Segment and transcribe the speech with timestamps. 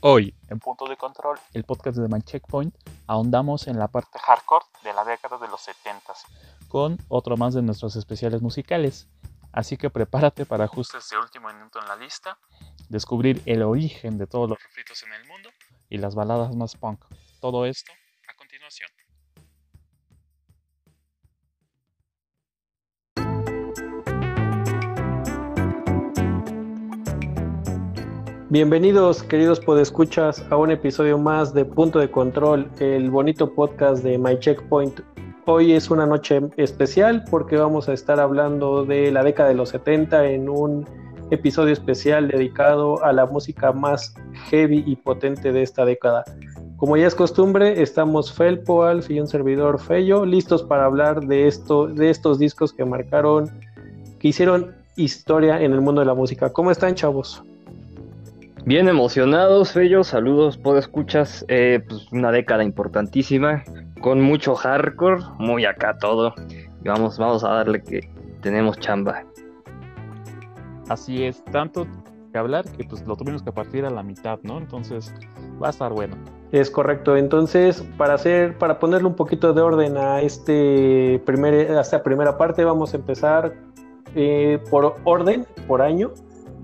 [0.00, 2.74] Hoy, en Punto de Control, el podcast de My Checkpoint,
[3.06, 6.12] ahondamos en la parte hardcore de la década de los 70
[6.68, 9.08] con otro más de nuestros especiales musicales.
[9.52, 12.38] Así que prepárate para ajustes de último minuto en la lista,
[12.90, 15.48] descubrir el origen de todos los refritos en el mundo
[15.88, 17.02] y las baladas más punk.
[17.40, 17.90] Todo esto
[18.28, 18.95] a continuación.
[28.48, 34.18] Bienvenidos, queridos podescuchas, a un episodio más de Punto de Control, el bonito podcast de
[34.18, 35.00] My Checkpoint.
[35.46, 39.70] Hoy es una noche especial porque vamos a estar hablando de la década de los
[39.70, 40.86] 70 en un
[41.32, 44.14] episodio especial dedicado a la música más
[44.48, 46.22] heavy y potente de esta década.
[46.76, 51.48] Como ya es costumbre, estamos Felpo, Alf y un servidor Fello, listos para hablar de,
[51.48, 53.50] esto, de estos discos que marcaron,
[54.20, 56.52] que hicieron historia en el mundo de la música.
[56.52, 57.42] ¿Cómo están, chavos?
[58.66, 63.62] Bien emocionados, Fellos, saludos, podescuchas, eh, pues una década importantísima,
[64.00, 66.34] con mucho hardcore, muy acá todo.
[66.82, 68.10] Y vamos, vamos a darle que
[68.42, 69.24] tenemos chamba.
[70.88, 71.86] Así es, tanto
[72.32, 74.58] que hablar que pues lo tuvimos que partir a la mitad, ¿no?
[74.58, 75.14] Entonces
[75.62, 76.16] va a estar bueno.
[76.50, 77.16] Es correcto.
[77.16, 82.36] Entonces, para hacer, para ponerle un poquito de orden a este primer, a esta primera
[82.36, 83.54] parte, vamos a empezar
[84.16, 86.12] eh, por orden, por año.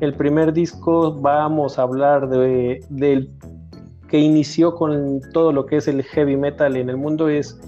[0.03, 3.31] El primer disco vamos a hablar de, del
[4.09, 7.61] que inició con todo lo que es el heavy metal en el mundo es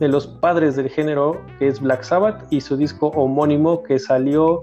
[0.00, 4.62] de los padres del género que es Black Sabbath y su disco homónimo que salió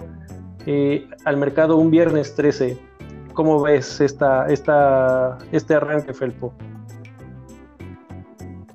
[0.65, 2.79] eh, al mercado un viernes 13.
[3.35, 6.51] ¿Cómo ves esta, esta, este arranque, Felpo?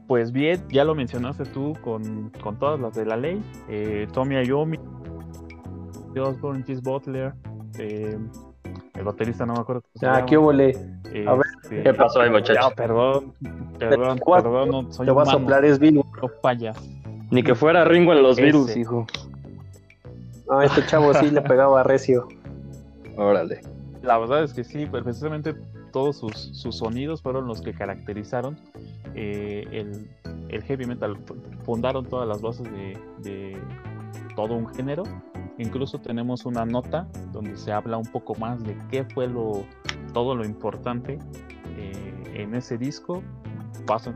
[0.06, 3.42] Pues bien, ya lo mencionaste tú con, con todas las de la ley.
[3.68, 4.78] Eh, Tommy Iommi,
[6.16, 7.34] Osborne, Butler,
[7.78, 8.16] eh,
[8.94, 9.82] el baterista no me acuerdo.
[10.02, 10.70] Ah, qué volé.
[10.70, 12.72] Este, a ver, ¿qué pasó ahí, muchachos?
[12.74, 13.34] perdón,
[13.78, 16.04] perdón, perdón, no soy Te voy a soplar, es virus.
[16.22, 16.72] No falla.
[17.30, 19.06] Ni que fuera Ringo en los virus, hijo.
[20.48, 22.28] No, este chavo sí le pegaba a recio.
[23.16, 23.60] Órale.
[24.02, 25.54] La verdad es que sí, pues, precisamente
[25.92, 28.56] todos sus, sus sonidos fueron los que caracterizaron
[29.14, 30.08] eh, el,
[30.48, 31.16] el, heavy metal.
[31.64, 33.58] Fundaron todas las bases de, de
[34.36, 35.04] todo un género
[35.58, 39.64] Incluso tenemos una nota donde se habla un poco más de qué fue lo,
[40.12, 41.18] todo lo importante
[41.76, 43.22] eh, en ese disco.
[43.86, 44.14] Pasen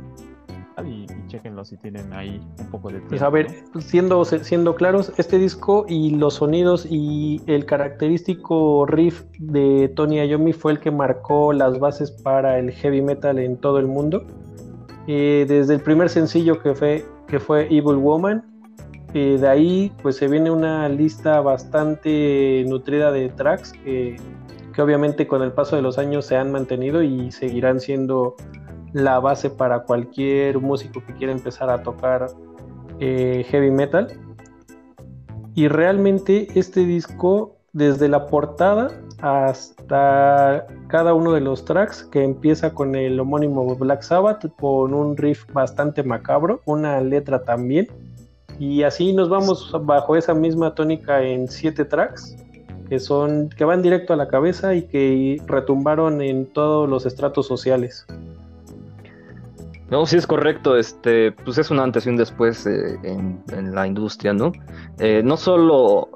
[0.84, 3.25] y, y chequenlo si tienen ahí un poco de tiempo.
[3.25, 9.88] A ver, siendo, siendo claros, este disco y los sonidos y el característico riff de
[9.94, 13.87] Tony Iommi fue el que marcó las bases para el heavy metal en todo el
[13.87, 14.25] mundo.
[15.06, 18.44] Eh, desde el primer sencillo que fue, que fue Evil Woman,
[19.13, 24.17] de ahí pues se viene una lista bastante nutrida de tracks que,
[24.75, 28.37] que, obviamente con el paso de los años se han mantenido y seguirán siendo
[28.93, 32.29] la base para cualquier músico que quiera empezar a tocar
[33.01, 34.09] eh, heavy metal.
[35.55, 38.91] Y realmente este disco, desde la portada
[39.21, 45.17] hasta cada uno de los tracks, que empieza con el homónimo Black Sabbath, con un
[45.17, 47.89] riff bastante macabro, una letra también
[48.59, 52.37] y así nos vamos bajo esa misma tónica en siete tracks
[52.89, 57.47] que son que van directo a la cabeza y que retumbaron en todos los estratos
[57.47, 58.07] sociales.
[59.91, 63.75] No, sí es correcto, este, pues es un antes y un después eh, en, en,
[63.75, 64.53] la industria, ¿no?
[64.99, 66.11] Eh, no solo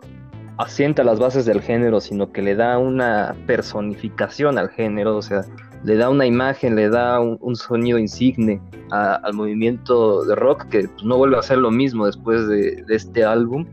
[0.59, 5.43] asienta las bases del género, sino que le da una personificación al género, o sea,
[5.85, 8.61] le da una imagen, le da un, sonido insigne
[8.91, 13.25] al movimiento de rock que pues, no vuelve a ser lo mismo después de, este
[13.25, 13.67] álbum,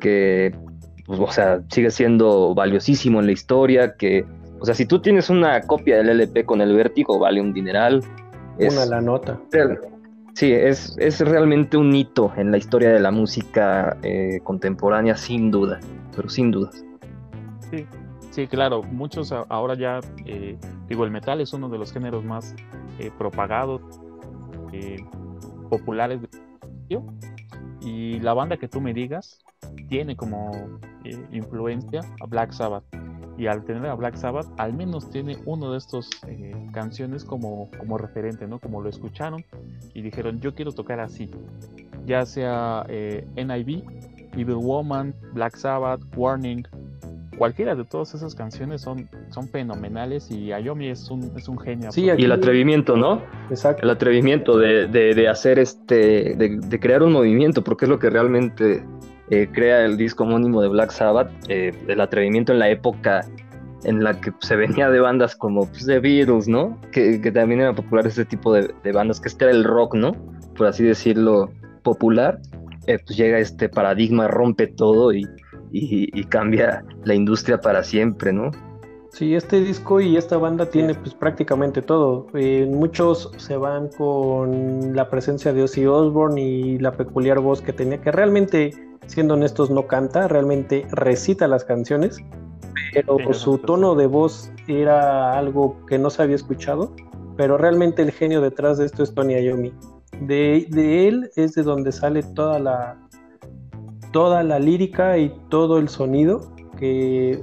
[0.00, 0.54] que,
[1.06, 4.24] pues, o sea, sigue siendo valiosísimo en la historia, que,
[4.60, 8.02] o sea, si tú tienes una copia del LP con el vértigo, vale un dineral.
[8.58, 9.40] una la nota.
[10.34, 15.50] Sí, es, es realmente un hito en la historia de la música eh, contemporánea, sin
[15.50, 15.78] duda,
[16.16, 16.84] pero sin dudas.
[17.70, 17.86] Sí,
[18.32, 20.56] Sí, claro, muchos ahora ya, eh,
[20.88, 22.54] digo, el metal es uno de los géneros más
[22.98, 23.82] eh, propagados,
[24.72, 25.04] eh,
[25.68, 27.02] populares de
[27.82, 29.38] y la banda que tú me digas
[29.88, 30.50] tiene como
[31.04, 32.84] eh, influencia a Black Sabbath
[33.36, 36.08] y al tener a Black Sabbath al menos tiene uno de estos
[36.72, 38.58] canciones como, como referente, ¿no?
[38.58, 39.44] Como lo escucharon
[39.92, 41.30] y dijeron yo quiero tocar así,
[42.06, 43.84] ya sea NIV,
[44.32, 46.66] Evil Woman, Black Sabbath, Warning,
[47.36, 51.92] cualquiera de todas esas canciones son, son fenomenales y Ayomi es un, es un genio.
[51.92, 53.22] Sí, y el atrevimiento, ¿no?
[53.50, 53.82] Exacto.
[53.82, 58.84] El atrevimiento de, de, hacer este, de, crear un movimiento, porque es lo que realmente
[59.30, 63.22] eh, crea el disco homónimo de Black Sabbath, eh, el atrevimiento en la época
[63.84, 66.80] en la que se venía de bandas como pues, The Beatles, ¿no?
[66.92, 70.12] Que, también era popular ese tipo de, bandas, que este era el rock, ¿no?
[70.56, 71.50] Por así decirlo,
[71.82, 72.40] popular.
[72.86, 75.24] Eh, pues llega este paradigma, rompe todo y,
[75.72, 78.50] y, cambia la industria para siempre, ¿no?
[79.10, 82.26] Sí, este disco y esta banda tiene pues prácticamente todo.
[82.34, 87.74] Eh, muchos se van con la presencia de Ozzy Osbourne y la peculiar voz que
[87.74, 88.72] tenía, que realmente,
[89.06, 92.18] siendo honestos, no canta, realmente recita las canciones,
[92.94, 96.94] pero su tono de voz era algo que no se había escuchado,
[97.36, 99.74] pero realmente el genio detrás de esto es Tony Iommi.
[100.22, 102.96] De, de él es de donde sale toda la,
[104.12, 107.42] toda la lírica y todo el sonido que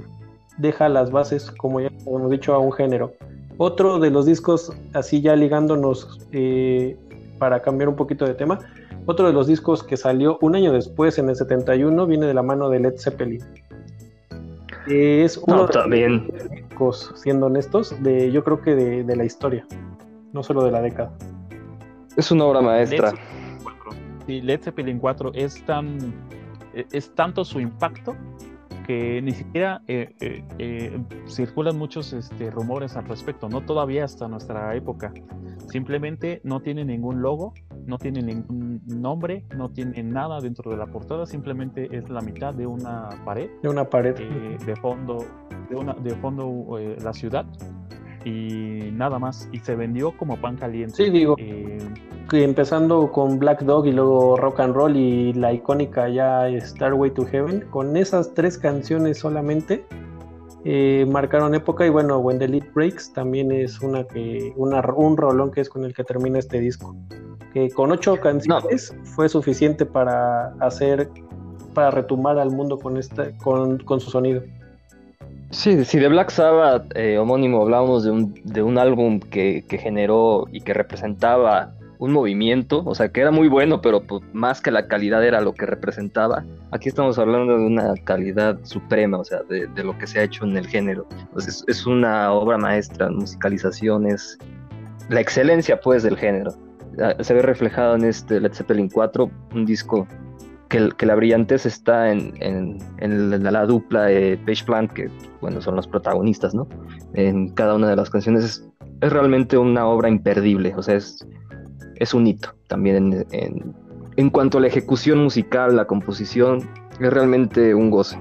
[0.58, 3.12] deja las bases, como ya hemos dicho, a un género.
[3.58, 6.96] Otro de los discos, así ya ligándonos eh,
[7.38, 8.58] para cambiar un poquito de tema,
[9.06, 12.42] otro de los discos que salió un año después, en el 71, viene de la
[12.42, 13.42] mano de Led Zeppelin.
[14.86, 19.66] Es uno de los discos, siendo honestos, de, yo creo que de, la historia,
[20.32, 21.12] no solo de la década.
[22.16, 23.12] Es una obra maestra.
[24.26, 26.14] Led Zeppelin 4 es tan
[26.74, 28.16] es tanto su impacto
[28.90, 34.26] que ni siquiera eh, eh, eh, circulan muchos este, rumores al respecto, no todavía hasta
[34.26, 35.12] nuestra época.
[35.68, 37.54] Simplemente no tiene ningún logo,
[37.86, 42.52] no tiene ningún nombre, no tiene nada dentro de la portada, simplemente es la mitad
[42.52, 43.48] de una pared.
[43.62, 44.16] De una pared.
[44.16, 45.24] de fondo,
[45.68, 47.46] de, una, de fondo la ciudad
[48.24, 49.48] y nada más.
[49.52, 50.96] Y se vendió como pan caliente.
[50.96, 51.36] Sí, digo.
[52.32, 57.26] Empezando con Black Dog y luego Rock and Roll y la icónica ya Starway to
[57.26, 59.84] Heaven, con esas tres canciones solamente
[60.64, 61.86] eh, marcaron época.
[61.86, 65.68] Y bueno, When the Lead Breaks también es una que, una, un rolón que es
[65.68, 66.94] con el que termina este disco.
[67.52, 71.10] Que con ocho canciones fue suficiente para hacer,
[71.74, 74.42] para retumbar al mundo con, esta, con, con su sonido.
[75.50, 80.46] Sí, si de Black Sabbath, eh, homónimo, hablábamos de un, de un álbum que, generó
[80.52, 84.70] y que representaba un movimiento, o sea, que era muy bueno, pero pues, más que
[84.70, 86.44] la calidad era lo que representaba.
[86.70, 90.44] Aquí estamos hablando de una calidad suprema, o sea, de, lo que se ha hecho
[90.44, 91.06] en el género.
[91.32, 94.38] Pues, es, una obra maestra, musicalización, es
[95.10, 96.54] la excelencia, pues, del género.
[97.02, 100.08] Ah, se ve reflejado en este Led Zeppelin 4, un disco
[100.70, 105.10] que, la brillantez está en, la, dupla de Page Plant, que
[105.42, 106.66] bueno, son los protagonistas, ¿no?
[107.12, 111.26] En cada una de las canciones es, realmente una obra imperdible, o sea, es,
[112.00, 113.74] es un hito también en,
[114.16, 116.68] en, cuanto a la ejecución musical, la composición,
[116.98, 118.18] es realmente un goce.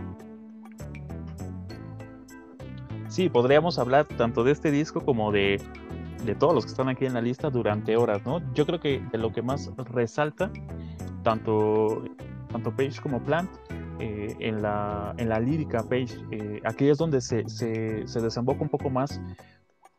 [3.08, 5.60] Sí, podríamos hablar tanto de este disco como de,
[6.24, 8.42] de todos los que están aquí en la lista durante horas, ¿no?
[8.54, 10.52] Yo creo que de lo que más resalta,
[11.24, 12.04] tanto
[12.52, 13.50] tanto Page como Plant,
[14.00, 18.62] eh, en, la, en la lírica Page, eh, aquí es donde se, se, se, desemboca
[18.62, 19.22] un poco más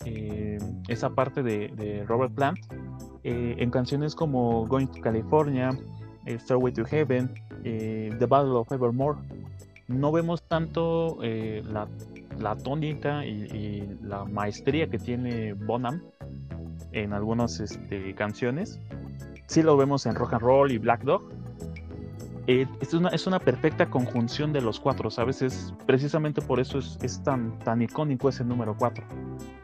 [0.04, 2.58] eh, esa parte de Robert Plant,
[3.24, 5.70] en canciones como Going to California,
[6.26, 7.32] Stairway to Heaven,
[7.62, 9.18] The Battle of Evermore.
[9.88, 11.88] No vemos tanto la,
[12.38, 16.02] la, tónica y, la maestría que tiene Bonham
[16.92, 18.80] en algunas este, canciones.
[19.46, 21.22] Sí lo vemos en Rock and Roll y Black Dog,
[22.52, 25.40] eh, es, una, es una perfecta conjunción de los cuatro, ¿sabes?
[25.40, 29.04] Es, precisamente por eso es, es tan, tan icónico ese número cuatro.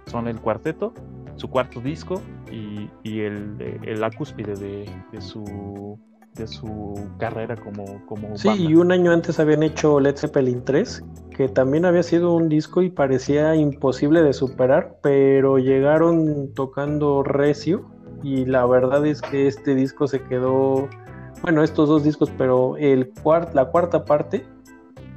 [0.07, 0.95] Son el cuarteto,
[1.37, 5.99] su cuarto disco y, y el, el, la cúspide de, de, su,
[6.35, 11.05] de su carrera como, como Sí, y un año antes habían hecho Led Zeppelin 3,
[11.31, 17.91] que también había sido un disco y parecía imposible de superar, pero llegaron tocando recio
[18.23, 20.89] y la verdad es que este disco se quedó
[21.43, 23.13] bueno, estos dos discos, pero el
[23.53, 24.45] la cuarta parte,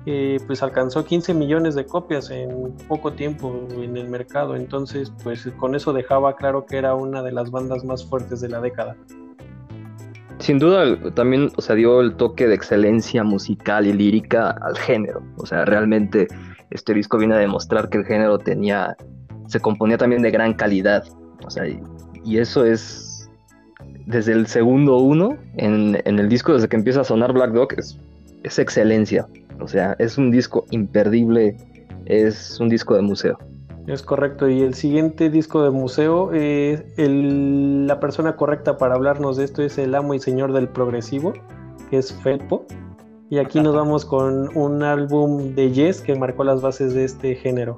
[0.05, 5.47] eh, pues alcanzó 15 millones de copias en poco tiempo en el mercado, entonces pues
[5.57, 8.95] con eso dejaba claro que era una de las bandas más fuertes de la década.
[10.39, 15.21] Sin duda también, o sea, dio el toque de excelencia musical y lírica al género,
[15.37, 16.27] o sea, realmente
[16.69, 18.95] este disco viene a demostrar que el género tenía,
[19.47, 21.03] se componía también de gran calidad,
[21.45, 23.09] o sea, y eso es
[24.09, 28.57] desde el segundo uno, en, el disco, desde que empieza a sonar Black Dog, es,
[28.57, 29.27] excelencia.
[29.59, 31.57] O sea, es un disco imperdible,
[32.05, 33.37] es un disco de museo.
[33.87, 39.45] Es correcto, y el siguiente disco de museo, eh, la persona correcta para hablarnos de
[39.45, 41.33] esto es el amo y señor del progresivo,
[41.89, 42.65] que es Felpo.
[43.31, 47.35] Y aquí nos vamos con un álbum de Yes que marcó las bases de este
[47.35, 47.77] género.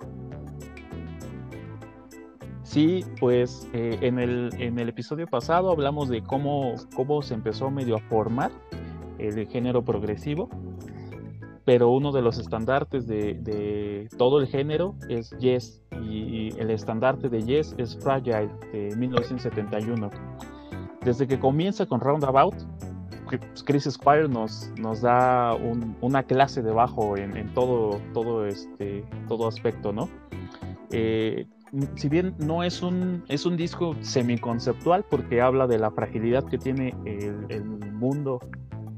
[2.64, 7.70] Sí, pues eh, en, el, en el episodio pasado hablamos de cómo, cómo se empezó
[7.70, 8.52] medio a formar
[9.18, 10.50] el género progresivo,
[11.66, 17.42] pero uno de los estandartes de, todo el género es Yes, y el estandarte de
[17.42, 20.10] Yes es Fragile de 1971.
[21.04, 22.56] Desde que comienza con Roundabout,
[23.26, 25.56] pues, Chris Squire nos, nos da
[26.02, 29.04] una clase de bajo en, todo, todo, este,
[29.48, 30.10] aspecto, ¿no?
[30.92, 31.48] Eh,
[31.96, 36.58] si bien no es un, es un disco semiconceptual porque habla de la fragilidad que
[36.58, 37.64] tiene el,
[37.94, 38.40] mundo,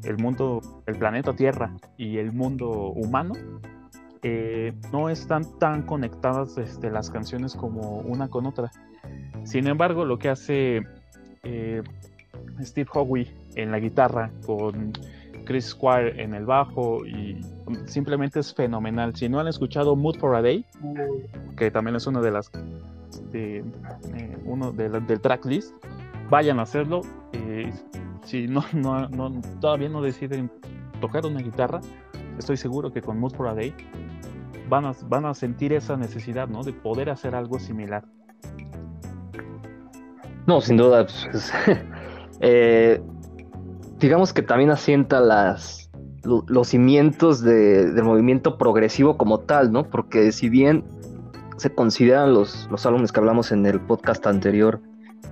[0.04, 3.34] el mundo, el planeta Tierra y el mundo humano,
[4.22, 8.72] eh, no están tan conectadas este, las canciones como una con otra.
[9.44, 10.82] Sin embargo, lo que hace
[11.44, 11.84] eh,
[12.62, 14.94] Steve Howe en la guitarra con
[15.46, 17.42] Chris Squire en el bajo y
[17.86, 19.16] simplemente es fenomenal.
[19.16, 20.66] Si no han escuchado Mood for a Day,
[21.58, 22.50] que también es una de las
[23.32, 25.74] de, eh, uno del tracklist,
[26.34, 27.02] vayan a hacerlo.
[27.34, 27.72] Eh,
[28.24, 30.52] si no, no, todavía no deciden
[31.00, 31.80] tocar una guitarra,
[32.40, 33.72] estoy seguro que con Mood for a Day
[34.68, 36.64] van a, van a sentir esa necesidad ¿no?
[36.64, 38.04] de poder hacer algo similar.
[40.48, 41.06] No, sin duda.
[41.06, 41.54] Pues,
[42.40, 43.00] eh,
[44.00, 45.92] digamos que también asienta las,
[46.24, 49.84] los cimientos del movimiento progresivo como tal, ¿no?
[49.84, 50.84] Porque si bien
[51.58, 54.82] se consideran los, los álbumes que hablamos en el podcast anterior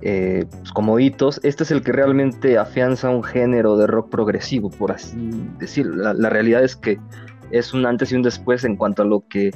[0.02, 4.70] eh, pues como hitos, este es el que realmente afianza un género de rock progresivo,
[4.70, 6.12] por así decirlo.
[6.12, 6.98] La, realidad es que
[7.50, 9.50] es un antes y un después en cuanto a lo que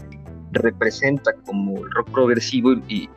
[0.52, 3.08] representa como el rock progresivo y,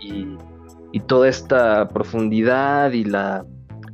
[0.92, 3.46] y toda esta profundidad y la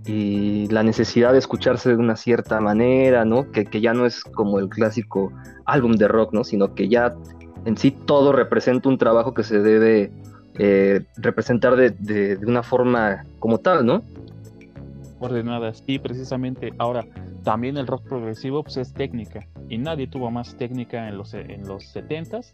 [0.06, 3.52] y la necesidad de escucharse de una cierta manera, ¿no?
[3.52, 5.32] Que, ya no es como el clásico
[5.66, 6.44] álbum de rock, ¿no?
[6.44, 7.16] Sino que ya
[7.66, 10.12] en sí todo representa un trabajo que se debe
[10.58, 14.04] eh, representar de, una forma como tal, ¿no?
[15.20, 16.74] Ordenada, sí, precisamente.
[16.78, 17.06] Ahora,
[17.44, 21.68] también el rock progresivo pues, es técnica y nadie tuvo más técnica en los, en
[21.68, 22.52] los 70s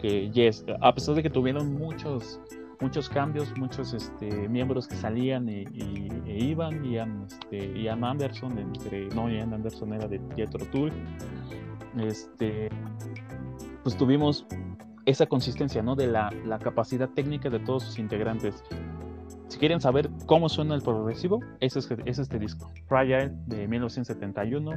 [0.00, 2.40] que Yes, a pesar de que tuvieron muchos
[2.80, 5.64] muchos cambios, muchos este, miembros que salían y,
[6.26, 10.90] e iban, Ian, este, Ian Anderson, entre, no, Ian Anderson era de Pietro Tull,
[11.98, 12.70] este,
[13.82, 14.46] pues tuvimos
[15.06, 15.96] esa consistencia, ¿no?
[15.96, 18.62] De la, la, capacidad técnica de todos sus integrantes.
[19.48, 24.70] Si quieren saber cómo suena el progresivo, ese es, es este disco, Fragile de 1971.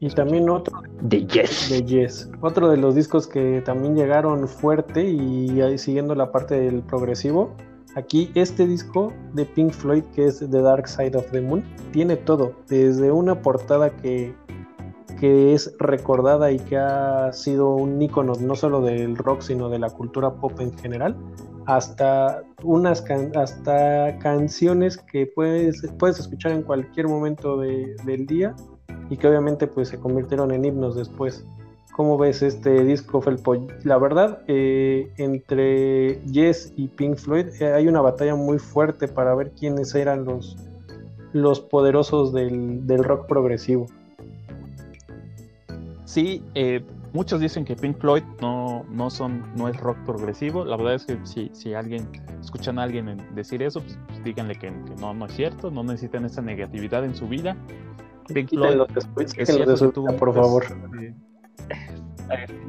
[0.00, 1.68] Y también otro de Yes.
[1.70, 2.30] De Yes.
[2.40, 7.54] Otro de los discos que también llegaron fuerte y ahí siguiendo la parte del progresivo.
[7.94, 12.16] Aquí este disco de Pink Floyd, que es The Dark Side of the Moon, tiene
[12.16, 12.52] todo.
[12.68, 14.34] Desde una portada que,
[15.20, 19.78] que es recordada y que ha sido un icono no solo del rock, sino de
[19.78, 21.16] la cultura pop en general,
[21.66, 28.54] hasta unas hasta canciones que puedes, puedes escuchar en cualquier momento del día
[29.10, 31.44] y que obviamente pues se convirtieron en himnos después.
[31.98, 33.66] ¿Cómo ves este disco, Felpo?
[33.82, 39.34] La verdad, eh, entre Yes y Pink Floyd eh, hay una batalla muy fuerte para
[39.34, 40.56] ver quiénes eran los,
[41.32, 43.86] los poderosos del, rock progresivo.
[46.08, 50.64] Sí, eh, muchos dicen que Pink Floyd no, no, son, no es rock progresivo.
[50.64, 52.08] La verdad es que si, si alguien,
[52.40, 55.82] escuchan a alguien decir eso, pues, pues díganle que, que, no, no es cierto, no
[55.82, 57.58] necesitan esa negatividad en su vida.
[58.32, 58.80] Pink Floyd.
[59.36, 60.64] es cierto por favor.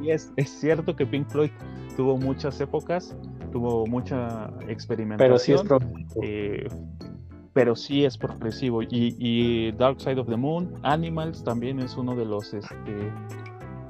[0.06, 1.50] es, es cierto que Pink Floyd
[1.96, 3.16] tuvo muchas épocas,
[3.52, 5.66] tuvo mucha experimentación.
[5.66, 6.28] Pero sí es.
[6.28, 6.68] Eh,
[7.52, 8.82] pero sí es progresivo.
[8.82, 13.12] Y, Dark Side of the Moon, Animals también es uno de los este,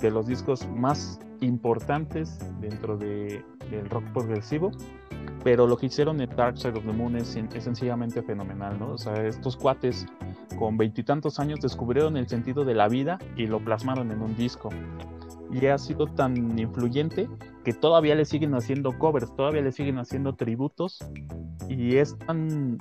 [0.00, 4.70] de los discos más importantes dentro de, del rock progresivo.
[5.42, 8.92] Pero lo que hicieron en Dark Side of the Moon es, es sencillamente fenomenal, ¿no?
[8.92, 10.06] O sea, estos cuates
[10.58, 14.68] con veintitantos años descubrieron el sentido de la vida y lo plasmaron en un disco.
[15.50, 17.28] Y ha sido tan influyente
[17.64, 20.98] que todavía le siguen haciendo covers, todavía le siguen haciendo tributos
[21.68, 22.78] y es tan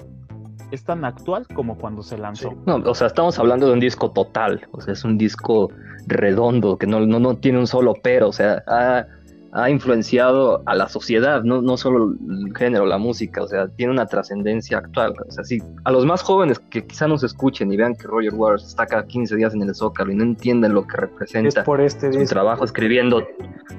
[0.72, 2.54] es tan actual como cuando se lanzó.
[2.66, 5.72] No, o sea, estamos hablando de un disco total, o sea, es un disco
[6.08, 9.06] redondo que no, no, no tiene un solo pero, o sea, ha,
[9.52, 13.92] ha influenciado a la sociedad, no, no solo el género, la música, o sea, tiene
[13.92, 15.14] una trascendencia actual.
[15.28, 18.34] O sea, sí, a los más jóvenes que quizá nos escuchen y vean que Roger
[18.34, 21.82] Waters está cada 15 días en el Zócalo y no entienden lo que representa por
[21.82, 23.26] este su trabajo escribiendo.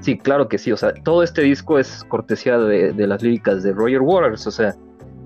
[0.01, 3.73] Sí, claro que sí, o sea, todo este disco es cortesía de, las líricas de
[3.73, 4.75] Roger Waters, o sea,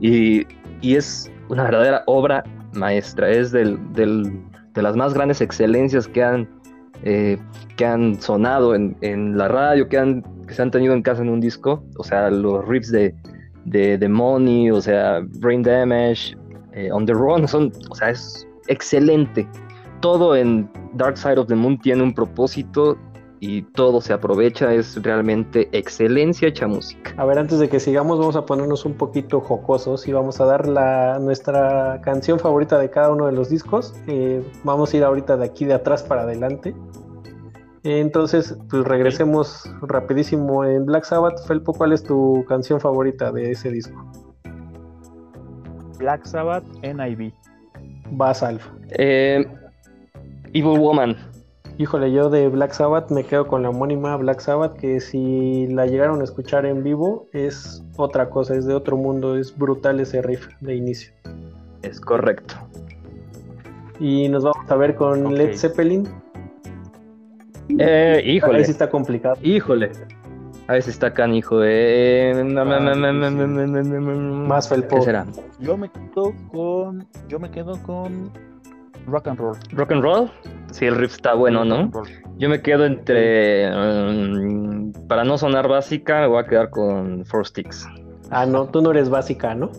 [0.00, 0.46] y,
[0.80, 6.22] y es una verdadera obra maestra, es del, del, de las más grandes excelencias que
[6.22, 6.48] han
[7.02, 7.38] eh,
[7.76, 11.22] que han sonado en, en, la radio, que, han, que se han tenido en casa
[11.22, 13.14] en un disco, o sea, los riffs de,
[13.64, 16.36] de, de Money, o sea, Brain Damage,
[16.72, 19.46] eh, On the Run, son, o sea, es excelente.
[20.00, 22.96] Todo en Dark Side of the Moon tiene un propósito
[23.46, 27.12] y todo se aprovecha, es realmente excelencia hecha música.
[27.18, 30.46] A ver, antes de que sigamos, vamos a ponernos un poquito jocosos y vamos a
[30.46, 33.92] dar la, nuestra canción favorita de cada uno de los discos.
[34.06, 36.74] Eh, vamos a ir ahorita de aquí de atrás para adelante.
[37.82, 41.46] Entonces, pues regresemos rapidísimo en Black Sabbath.
[41.46, 44.10] Felpo, ¿cuál es tu canción favorita de ese disco?
[45.98, 47.30] Black Sabbath NIV.
[48.12, 48.72] Vas, Alfa.
[48.92, 49.46] Eh,
[50.54, 51.33] Evil Woman.
[51.76, 55.86] Híjole, yo de Black Sabbath me quedo con la homónima Black Sabbath, que si la
[55.86, 60.22] llegaron a escuchar en vivo es otra cosa, es de otro mundo, es brutal ese
[60.22, 61.12] riff de inicio.
[61.82, 62.54] Es correcto.
[63.98, 65.34] Y nos vamos a ver con.
[65.34, 66.08] Led Zeppelin.
[67.78, 68.58] Eh, híjole.
[68.58, 69.36] Ahí sí está complicado.
[69.42, 69.90] Híjole.
[70.68, 71.60] A ver si está canijo.
[71.62, 74.96] Eh, Más Felpo.
[74.96, 75.26] ¿Qué será?
[75.60, 77.06] Yo me quedo con.
[77.28, 78.30] Yo me quedo con
[79.06, 79.56] rock and roll.
[79.72, 80.30] ¿Rock and roll?
[80.74, 82.02] Sí, el riff está bueno, Rock ¿no?
[82.36, 83.70] Yo me quedo entre.
[83.70, 87.86] mm, para no sonar básica, me voy a quedar con Four Sticks.
[88.30, 89.70] Ah, no, tú no eres básica, ¿no?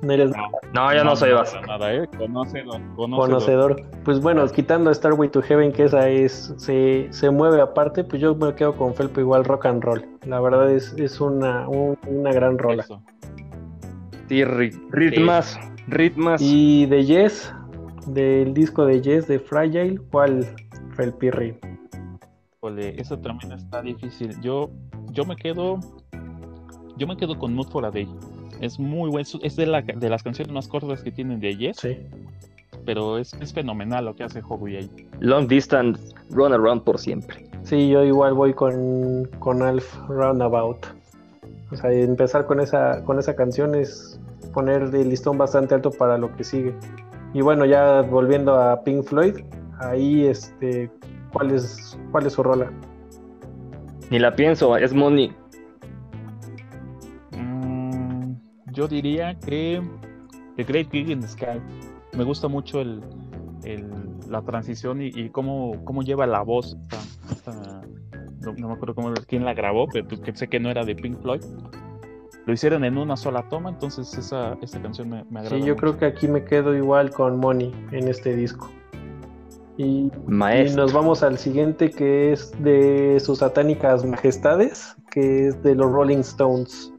[0.00, 0.32] No eres
[0.74, 1.64] No, yo no, soy básica.
[1.64, 2.08] Nada, ¿eh?
[2.18, 2.72] Conócelo.
[2.96, 3.84] conocedor.
[4.04, 8.34] Pues bueno, quitando Starway to Heaven, que esa es, se, se mueve aparte, pues yo
[8.34, 10.04] me quedo con Felpo igual rock and roll.
[10.26, 12.82] La verdad es, es una, un- una gran rola.
[12.82, 13.00] Eso.
[14.28, 15.56] Sí, ri- ritmas.
[15.86, 16.40] Ritmas.
[16.42, 17.54] Y de Yes,
[18.06, 20.46] del disco de Yes de Fragile, ¿cuál
[20.96, 21.56] Felpirri?
[22.56, 24.40] Híjole, eso también está difícil.
[24.40, 24.70] Yo,
[25.10, 25.78] yo me quedo,
[26.96, 28.08] yo me quedo con Mood for a Day.
[28.60, 31.78] Es muy bueno, es de, la, de las canciones más cortas que tienen de Yes,
[31.78, 31.98] Sí.
[32.84, 34.90] pero es, es fenomenal lo que hace Howie ahí.
[35.18, 37.48] Long distance, run around por siempre.
[37.64, 40.86] Sí, yo igual voy con, con Alf Roundabout.
[41.72, 44.20] O sea, empezar con esa, con esa canción es
[44.52, 46.74] poner el listón bastante alto para lo que sigue.
[47.34, 49.36] Y bueno, ya volviendo a Pink Floyd,
[49.80, 50.90] ahí este,
[51.32, 52.70] ¿cuál es, cuál es su rola?
[54.10, 55.32] Ni la pienso, es Money.
[57.36, 58.34] Mm,
[58.72, 59.82] yo diría que
[60.56, 61.60] The Great Gig in the Sky.
[62.16, 63.00] Me gusta mucho el,
[63.64, 63.90] el-
[64.28, 66.76] la transición y, y cómo, cómo lleva la voz.
[66.82, 67.82] esta- esta-
[68.40, 70.94] no, no me acuerdo cómo, quién la grabó, pero que sé que no era de
[70.96, 71.40] Pink Floyd.
[72.46, 75.60] Lo hicieron en una sola toma, entonces esa, esa canción me, me agrada.
[75.60, 75.76] Sí, yo mucho.
[75.76, 78.70] creo que aquí me quedo igual con Money en este disco.
[79.78, 85.74] Y, y nos vamos al siguiente que es de sus satánicas majestades, que es de
[85.74, 86.92] los Rolling Stones.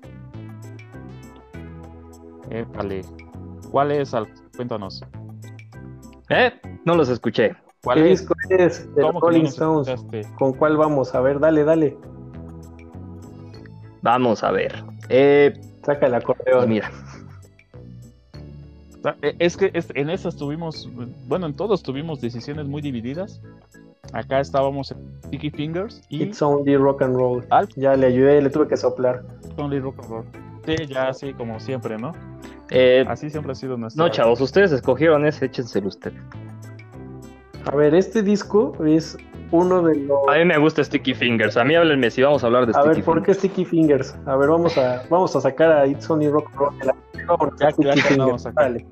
[2.49, 3.01] Épale.
[3.71, 4.13] ¿Cuál es?
[4.55, 5.03] Cuéntanos.
[6.29, 6.51] ¿Eh?
[6.85, 7.55] No los escuché.
[7.83, 8.21] ¿Cuál ¿Qué es?
[8.21, 9.87] disco es de los ¿Cómo que no Rolling Stones?
[9.87, 10.33] escuchaste?
[10.35, 11.13] ¿Con cuál vamos?
[11.15, 11.97] A ver, dale, dale.
[14.01, 14.83] Vamos a ver.
[15.15, 15.53] Eh,
[15.85, 16.67] Saca el acordeón.
[16.69, 16.89] mira.
[19.03, 20.89] Ah, eh, Es que en esas tuvimos,
[21.27, 23.41] bueno, en todos tuvimos decisiones muy divididas.
[24.11, 27.45] Acá estábamos en Sticky Fingers y It's only rock and roll.
[27.49, 27.69] Alf.
[27.75, 29.23] Ya le ayudé, le tuve que soplar.
[29.57, 30.25] Only Rock and Roll.
[30.65, 32.11] Sí, ya así como siempre, ¿no?
[32.69, 34.03] Eh, Así siempre ha sido nuestra.
[34.03, 36.17] no, chavos, ustedes escogieron ese, échenselo ustedes.
[37.65, 39.17] A ver, este disco es
[39.53, 40.17] uno de los.
[40.27, 41.55] A mí me gusta Sticky Fingers.
[41.57, 43.37] A mí háblenme si vamos a hablar de A Sticky ver, ¿por qué Fingers.
[43.39, 44.15] Sticky Fingers?
[44.25, 46.77] A ver, vamos a, vamos a sacar a It's Only Rock Roll.
[46.79, 46.95] de la-
[47.59, 48.85] Ya, Sticky ya Fingers, dale.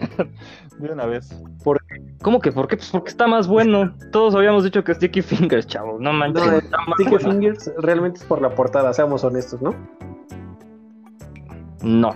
[0.78, 1.28] De una vez.
[2.22, 2.76] ¿Cómo que por qué?
[2.76, 3.94] Pues porque está más bueno.
[4.12, 6.00] Todos habíamos dicho que Sticky Fingers, chavos.
[6.00, 6.46] No manches.
[6.46, 7.18] No, eh, está más Sticky.
[7.24, 9.74] Fingers realmente es por la portada, seamos honestos, ¿no?
[11.82, 12.14] No.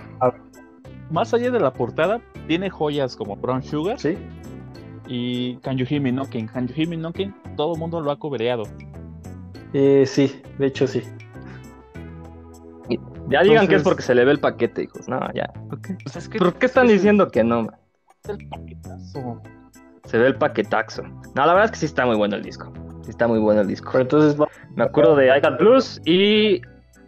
[1.11, 4.17] Más allá de la portada, tiene joyas como Brown Sugar Sí.
[5.07, 6.47] Y Can You Hear Me Knocking.
[6.49, 8.65] Can You Hear Me Knocking, todo el mundo lo ha cobereado.
[9.73, 11.03] Eh, sí, de hecho sí.
[13.29, 15.09] Ya digan que es porque se le ve el paquete, hijos.
[15.09, 15.51] No, ya.
[15.71, 17.69] ¿Por qué, Pues es que ¿Por qué están es el- diciendo que no?
[18.23, 19.43] es el paquetazo.
[20.05, 21.03] Se ve el paquetaxo.
[21.03, 22.71] No, la verdad es que sí está muy bueno el disco.
[23.03, 23.89] Sí está muy bueno el disco.
[23.93, 26.61] Pero entonces va- Me acuerdo de I Got Blues y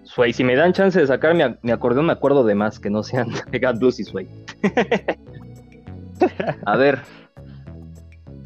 [0.05, 0.33] Sway.
[0.33, 3.03] Si me dan chance de sacar mi, mi acordeón, me acuerdo de más que no
[3.03, 4.27] sean I Got Blues y Sway.
[6.65, 7.01] A ver.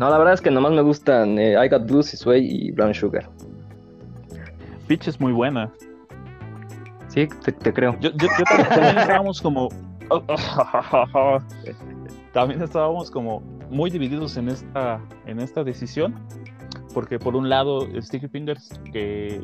[0.00, 2.70] No, la verdad es que nomás me gustan eh, I Got Blues y Sway y
[2.72, 3.28] Brown Sugar.
[4.88, 5.70] Pitch es muy buena.
[7.08, 7.94] Sí, te, te creo.
[8.00, 9.68] Yo, yo, yo también, también estábamos como.
[12.32, 16.14] también estábamos como muy divididos en esta, en esta decisión.
[16.94, 19.42] Porque por un lado, Sticky Fingers, que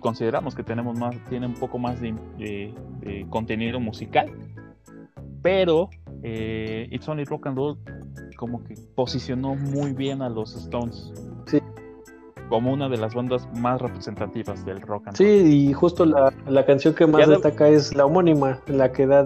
[0.00, 4.30] consideramos que tenemos más, tiene un poco más de, de- de contenido musical.
[5.42, 5.88] Pero
[6.22, 7.78] eh, It's Only Rock and Roll
[8.36, 11.12] como que posicionó muy bien a los Stones.
[11.46, 11.58] Sí.
[12.48, 15.46] Como una de las bandas más representativas del rock and Sí, roll.
[15.48, 19.24] y justo la, la canción que más de- destaca es la homónima, la que da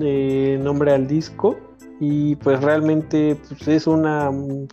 [0.00, 1.56] eh, nombre al disco
[2.00, 4.30] y pues realmente pues, es una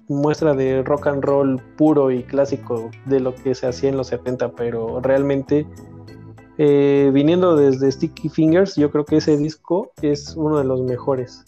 [0.09, 4.07] muestra de rock and roll puro y clásico de lo que se hacía en los
[4.07, 5.65] 70, pero realmente
[6.57, 11.45] eh, viniendo desde Sticky Fingers, yo creo que ese disco es uno de los mejores.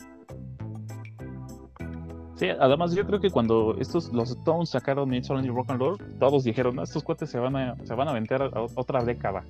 [2.36, 5.98] Sí, además yo creo que cuando estos los Stones sacaron It's Only Rock and Roll,
[6.20, 9.44] todos dijeron, no, estos cuates se van a, se van a aventar a otra década.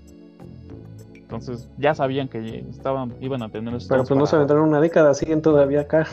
[1.14, 5.14] Entonces ya sabían que estaban, iban a tener Pero pues no se aventaron una década,
[5.14, 6.08] siguen todavía acá.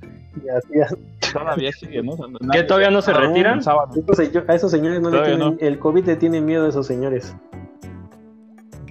[0.44, 1.02] y así
[1.32, 2.16] Todavía siguen, ¿no?
[2.52, 3.60] ¿Que todavía no se retiran?
[4.46, 7.34] A esos señores no le tienen, el COVID le tiene miedo a esos señores.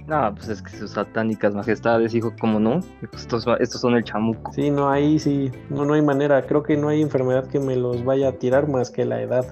[0.06, 2.80] No, pues es que sus satánicas majestades, hijo, ¿cómo no?
[3.12, 4.52] Estos, estos son el chamuco.
[4.52, 6.42] Sí, no, ahí sí, no, no hay manera.
[6.46, 9.46] Creo que no hay enfermedad que me los vaya a tirar más que la edad.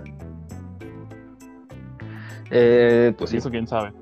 [2.51, 3.37] Eh, pues sí.
[3.37, 3.93] Eso quién sabe.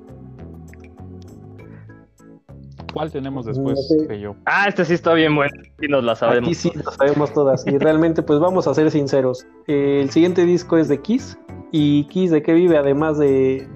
[2.95, 4.35] ¿Cuál tenemos después que yo?
[4.47, 5.53] Ah, este sí está bien bueno.
[5.81, 6.49] Y nos la sabemos.
[6.49, 7.67] Aquí sí lo sabemos todas.
[7.67, 9.47] Y realmente, pues vamos a ser sinceros.
[9.67, 11.39] el siguiente disco es de Kiss.
[11.71, 12.79] ¿Y Kiss de qué vive?
[12.79, 13.69] Además de,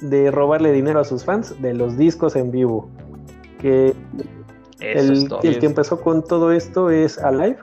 [0.00, 2.88] de robarle dinero a sus fans, de los discos en vivo.
[3.58, 3.94] Que
[4.80, 7.58] el, el, que empezó con todo esto es Alive,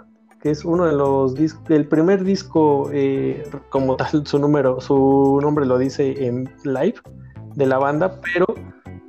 [0.45, 5.39] que es uno de los discos, el primer disco, eh, como tal, su número, su
[5.41, 6.95] nombre lo dice en live
[7.55, 8.45] de la banda, pero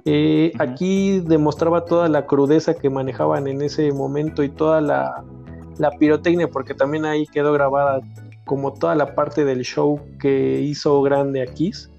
[0.06, 5.24] eh, aquí demostraba toda la crudeza que manejaban en ese momento y toda la,
[5.98, 8.00] pirotecnia, porque también ahí quedó grabada
[8.46, 11.90] como toda la parte del show que hizo grande a Kiss.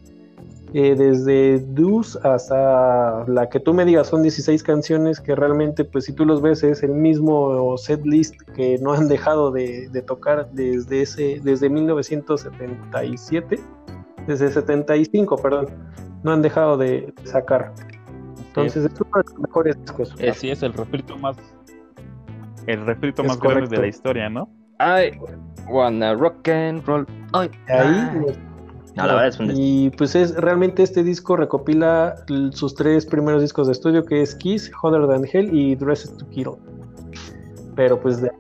[0.74, 6.04] Eh, desde Deuce hasta la que tú me digas son 16 canciones que realmente pues
[6.06, 10.50] si tú los ves es el mismo set list que no han dejado de, tocar
[10.52, 13.60] desde ese desde 1977
[14.28, 15.68] desde 75 perdón
[16.24, 17.72] no han dejado de sacar
[18.40, 20.16] entonces es uno de los mejores discos.
[20.28, 21.38] Así es, el refrito más
[22.66, 24.50] el refrito más grande de la historia, ¿no?
[24.80, 25.18] I
[25.70, 27.06] wanna rock and roll.
[27.34, 28.36] Ay, Ahí.
[28.98, 32.16] No, la verdad es un y pues es realmente este disco recopila
[32.52, 36.28] sus tres primeros discos de estudio que es Kiss, Hotter Than Hell y Dresses to
[36.30, 36.50] Kill.
[37.76, 38.32] Pero pues de...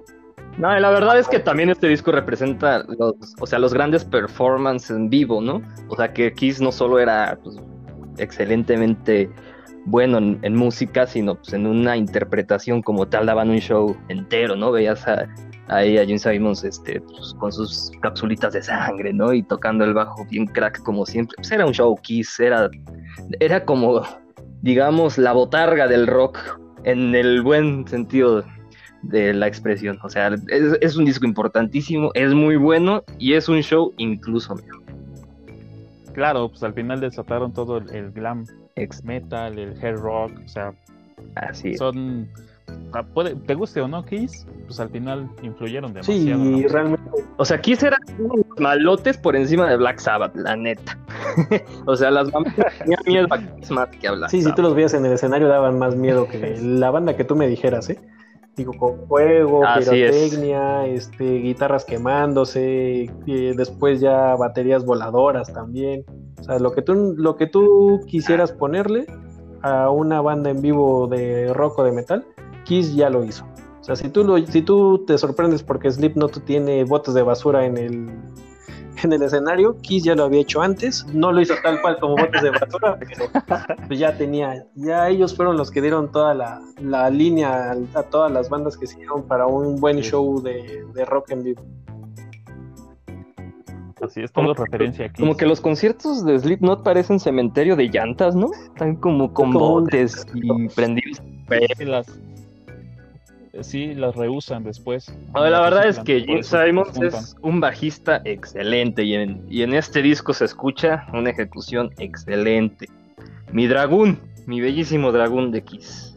[0.57, 4.89] No, la verdad es que también este disco representa los, o sea, los grandes performances
[4.89, 5.61] en vivo, ¿no?
[5.89, 7.57] O sea, que Kiss no solo era pues,
[8.17, 9.29] excelentemente
[9.85, 14.71] bueno en, música, sino pues en una interpretación como tal, daban un show entero, ¿no?
[14.71, 15.27] Veías a,
[15.67, 19.33] ahí a Jim Simons este, pues, con sus capsulitas de sangre, ¿no?
[19.33, 21.35] Y tocando el bajo bien crack como siempre.
[21.37, 22.69] Pues era un show kiss, era,
[23.39, 24.01] era como,
[24.61, 28.43] digamos, la botarga del rock en el buen sentido
[29.03, 29.99] de la expresión.
[30.03, 34.83] O sea, es, un disco importantísimo, es muy bueno y es un show incluso mejor.
[36.13, 40.73] Claro, pues al final desataron todo el glam ex metal, el hair rock, o sea,
[41.35, 42.27] así son
[43.13, 46.43] puede, te guste o no Kiss, pues al final influyeron demasiado.
[46.43, 47.09] Sí, realmente.
[47.37, 50.97] O sea, Kiss era unos malotes por encima de Black Sabbath, la neta.
[51.85, 54.29] o sea, las bandas tenían miedo a Kiss más que hablar.
[54.29, 57.23] Sí, si tú los veías en el escenario daban más miedo que la banda que
[57.23, 57.99] tú me dijeras, ¿eh?
[58.55, 66.03] Digo, con fuego, pirotecnia, este, guitarras quemándose, y después ya baterías voladoras también.
[66.39, 69.05] O sea, lo que tú, lo que tú quisieras ponerle
[69.61, 72.25] a una banda en vivo de rock o de metal,
[72.67, 73.45] Kiss ya lo hizo.
[73.79, 77.65] O sea, si tú, lo, si tú te sorprendes porque Slipknot tiene botes de basura
[77.65, 78.09] en el,
[79.03, 82.17] en el escenario, Kiss ya lo había hecho antes, no lo hizo tal cual como
[82.17, 83.29] botes de basura, pero
[83.87, 88.29] pues ya tenía, ya ellos fueron los que dieron toda la, la línea a, todas
[88.33, 91.63] las bandas que hicieron para un buen show de, de rock en vivo.
[94.01, 95.21] Así es, todo referencia aquí.
[95.21, 98.51] Como que los conciertos de Slipknot parecen cementerio de llantas, ¿no?
[98.53, 101.21] Están como con botes y prendidos.
[101.79, 102.19] Las,
[103.61, 105.13] sí, las rehusan después.
[105.33, 110.01] la verdad es que Jim Simons es un bajista excelente y en, y en este
[110.01, 112.87] disco se escucha una ejecución excelente.
[113.51, 116.15] Mi dragón, mi bellísimo dragón de Kiss.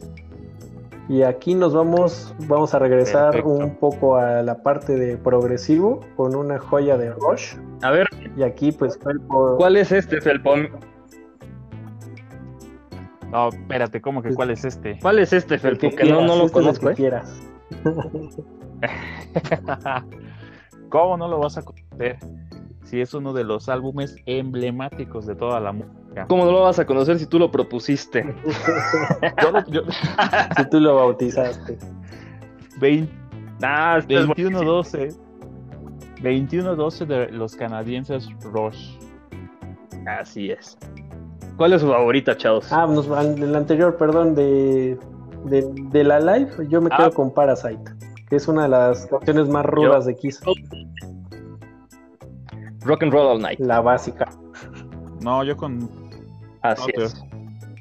[1.09, 6.35] Y aquí nos vamos, vamos a regresar un poco a la parte de progresivo con
[6.35, 7.55] una joya de Rush.
[7.81, 8.07] A ver.
[8.37, 8.97] Y aquí pues
[9.57, 10.55] ¿Cuál es este, Felpo?
[13.31, 14.99] No, espérate, ¿cómo que cuál es este?
[15.01, 15.89] ¿Cuál es este, Felpo?
[15.89, 16.95] Que, no, no lo este conozco, ¿eh?
[16.95, 17.41] quieras.
[20.89, 22.17] ¿Cómo no lo vas a conocer?
[22.83, 26.79] Si es uno de los álbumes emblemáticos de toda la música ¿Cómo no lo vas
[26.79, 28.23] a conocer si tú lo propusiste?
[30.57, 31.77] si tú lo bautizaste.
[32.79, 35.17] 21-12.
[36.21, 38.97] 21-12 de los canadienses Rush.
[40.05, 40.77] Así es.
[41.61, 42.73] ¿Cuál es su favorita, chavos?
[42.73, 42.87] Ah,
[43.37, 44.97] el anterior, perdón, de,
[45.45, 47.11] de, la live, yo me quedo ah.
[47.11, 47.83] con Parasite.
[48.27, 50.41] que es una de las canciones más rudas de Kiss.
[52.79, 53.59] Rock and Roll All Night.
[53.59, 54.27] La básica.
[55.21, 55.87] No, yo con
[56.63, 57.23] Así es.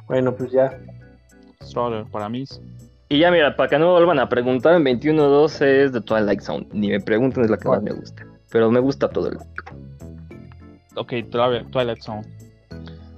[0.09, 0.79] Bueno, pues ya.
[1.63, 2.45] Strutter, para mí.
[3.09, 6.43] Y ya mira, para que no me vuelvan a preguntar, en 21.12 es de Twilight
[6.43, 6.69] Zone.
[6.75, 8.27] Ni me pregunten, es la que más me gusta.
[8.51, 9.39] Pero me gusta todo el
[10.97, 12.50] Ok, Twilight Twilight Zone.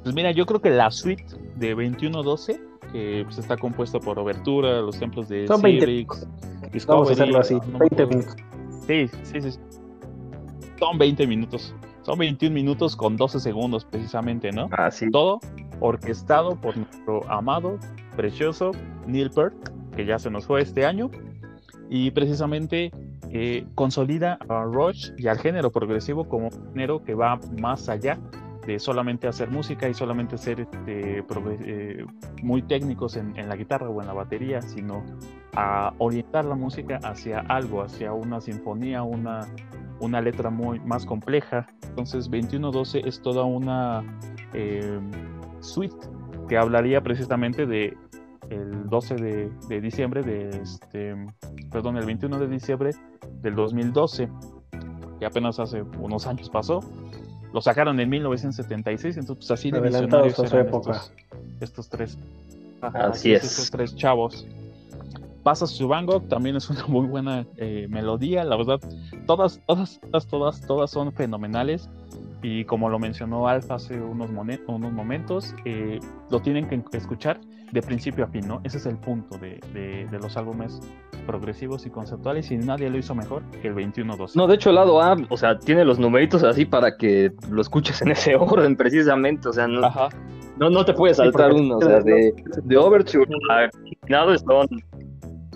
[0.02, 1.24] Pues mira, yo creo que la suite
[1.56, 2.60] de 2112,
[2.92, 6.26] que pues, está compuesta por Obertura, los templos de Son 20 Cyrix,
[6.60, 7.54] Vamos Discovery, a hacerlo así.
[7.54, 8.08] no me 20 acuerdo.
[8.08, 8.36] minutos.
[8.86, 9.58] Sí, sí, sí.
[10.78, 11.74] Son 20 minutos.
[12.02, 14.68] Son 21 minutos con 12 segundos precisamente, ¿no?
[14.72, 15.08] Así.
[15.10, 15.38] Todo
[15.80, 17.78] orquestado por nuestro amado,
[18.16, 18.72] precioso
[19.06, 19.54] Neil Peart,
[19.94, 21.10] que ya se nos fue este año.
[21.88, 22.90] Y precisamente
[23.30, 28.18] eh, consolida a Rush y al género progresivo como un género que va más allá
[28.66, 32.06] de solamente hacer música y solamente ser este, eh,
[32.42, 35.04] muy técnicos en, en la guitarra o en la batería, sino
[35.54, 39.48] a orientar la música hacia algo, hacia una sinfonía, una,
[40.00, 41.66] una letra muy más compleja.
[41.88, 44.02] Entonces 2112 es toda una
[44.54, 45.00] eh,
[45.60, 46.08] suite
[46.48, 47.96] que hablaría precisamente de
[48.50, 51.14] el 12 de, de diciembre de este,
[51.70, 52.90] perdón, el 21 de diciembre
[53.40, 54.28] del 2012,
[55.18, 56.80] que apenas hace unos años pasó.
[57.52, 60.92] Lo sacaron en 1976, entonces pues, así de visionarios a su eran época.
[60.92, 61.12] estos,
[61.60, 62.18] estos tres.
[62.80, 63.44] Así es.
[63.44, 64.46] Estos tres chavos.
[65.42, 68.80] Pasa su Bangkok, también es una muy buena eh, melodía, la verdad,
[69.26, 71.88] todas, todas, todas, todas, todas son fenomenales
[72.42, 75.98] y como lo mencionó Alfa hace unos, unos momentos, eh,
[76.30, 77.40] lo tienen que escuchar
[77.72, 78.60] de principio a fin, ¿no?
[78.64, 80.78] Ese es el punto de, de- de los álbumes
[81.26, 84.34] progresivos y conceptuales y nadie lo hizo mejor que el 21-2.
[84.36, 87.60] No, de hecho, el lado A, o sea, tiene los numeritos así para que lo
[87.62, 89.48] escuches en ese orden, precisamente.
[89.48, 90.08] O sea, no, Ajá,
[90.58, 91.76] no, no te puedes saltar uno.
[91.78, 92.32] O sea, de,
[92.62, 93.68] de Overture a
[94.08, 94.66] Nado son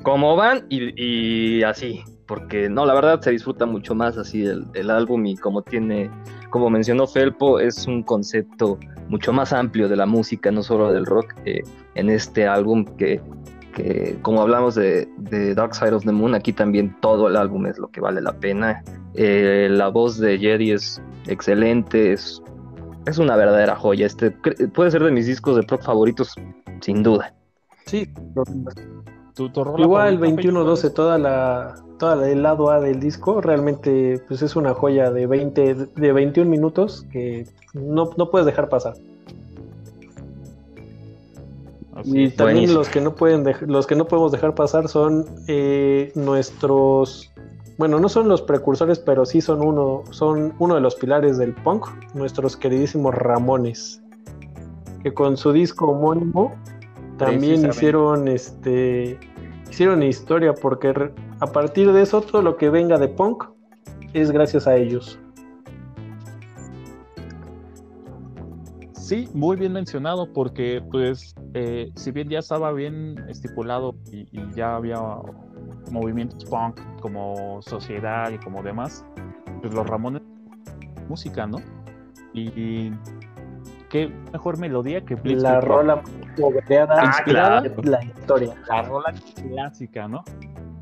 [0.02, 2.02] como van y, y así.
[2.26, 6.10] Porque no, la verdad se disfruta mucho más así el, álbum y como tiene,
[6.50, 11.06] como mencionó Felpo, es un concepto mucho más amplio de la música, no solo del
[11.06, 13.20] rock, en este álbum que,
[13.74, 15.06] que como hablamos de,
[15.54, 18.32] Dark Side of the Moon, aquí también todo el álbum es lo que vale la
[18.32, 18.82] pena.
[19.14, 22.42] Eh, la voz de Jedi es excelente, es,
[23.06, 24.06] es una verdadera joya.
[24.06, 26.34] Este puede ser de mis discos de rock favoritos,
[26.80, 27.34] sin duda.
[27.86, 28.08] Sí,
[29.36, 32.98] tu, tu rola igual favorita, Pecho, 21-12, toda la, toda la- el lado A del
[32.98, 38.46] disco, realmente pues es una joya de 20, de 21 minutos que no, no puedes
[38.46, 38.94] dejar pasar.
[41.94, 42.78] Así Y también Buenísimo.
[42.78, 47.32] los que no pueden los que no podemos dejar pasar son eh, nuestros
[47.78, 51.52] bueno, no son los precursores, pero sí son uno, son uno de los pilares del
[51.52, 54.00] punk, nuestros queridísimos Ramones,
[55.02, 56.54] que con su disco homónimo
[57.16, 59.18] también hicieron este
[59.70, 63.44] hicieron historia porque re- a partir de eso todo lo que venga de punk
[64.12, 65.18] es gracias a ellos.
[68.92, 74.50] Sí, muy bien mencionado porque pues eh, si bien ya estaba bien estipulado y, y
[74.54, 74.98] ya había
[75.92, 79.04] movimientos punk como sociedad y como demás,
[79.60, 80.22] pues los Ramones
[81.08, 81.58] música, ¿no?
[82.32, 82.92] Y, y
[83.88, 86.02] qué mejor melodía que Blitzkrieg La rola
[86.36, 87.62] Inspirada.
[87.82, 88.54] la historia.
[88.68, 90.24] la rola clásica, ¿no?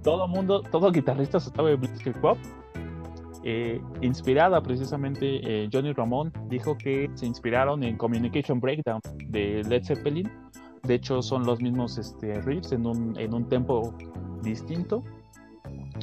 [0.03, 2.39] Todo mundo, todo guitarrista se sabe de Blitzkrieg Pop.
[3.47, 9.85] Eh, inspirada precisamente, eh, Johnny Ramón dijo que se inspiraron en Communication Breakdown de Led
[9.85, 10.31] Zeppelin.
[10.83, 13.95] De hecho, son los mismos este, riffs en un, en un tempo
[14.43, 15.03] distinto.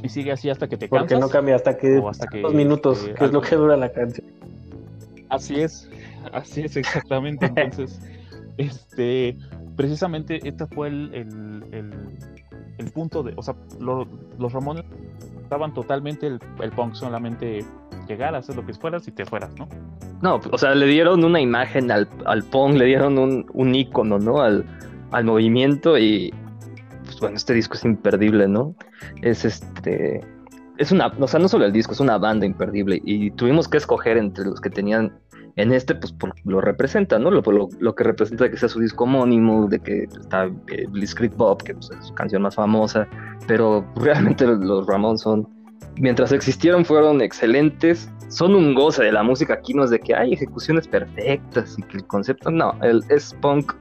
[0.04, 1.20] Y sigue así hasta que te Porque cansas.
[1.20, 3.92] no cambia hasta que o hasta que, dos minutos, que es lo que dura la
[3.92, 4.28] canción.
[5.30, 5.90] Así es,
[6.34, 7.46] así es exactamente.
[7.48, 8.00] Entonces,
[8.58, 9.38] este,
[9.76, 14.08] precisamente este fue el, el, el- punto de, o sea, lo-
[14.40, 14.84] los Ramones
[15.42, 17.64] estaban totalmente el, el punk, solamente
[18.08, 19.68] llegar hacer lo que fueras y te fueras, ¿no?
[20.22, 24.20] No, o sea, le dieron una imagen al, al punk, le dieron un, un ícono,
[24.20, 24.42] ¿no?
[24.42, 24.66] Al,
[25.12, 26.34] al movimiento y,
[27.06, 28.76] pues bueno, este disco es imperdible, ¿no?
[29.22, 30.22] Es este,
[30.78, 33.78] es una, o sea, no solo el disco, es una banda imperdible y tuvimos que
[33.78, 35.14] escoger entre los que tenían
[35.56, 36.14] en este, pues
[36.46, 37.32] lo representa, ¿no?
[37.32, 41.74] Lo que representa que sea su disco homónimo, de que está eh, Blitzkrieg Bob, que
[41.74, 43.08] pues, es su canción más famosa,
[43.48, 45.48] pero realmente los Ramones son
[45.98, 48.10] mientras existieron fueron excelentes.
[48.30, 51.84] Son un goce de la música aquí, no es de que hay ejecuciones perfectas y
[51.84, 53.74] que el concepto, no, el, es punk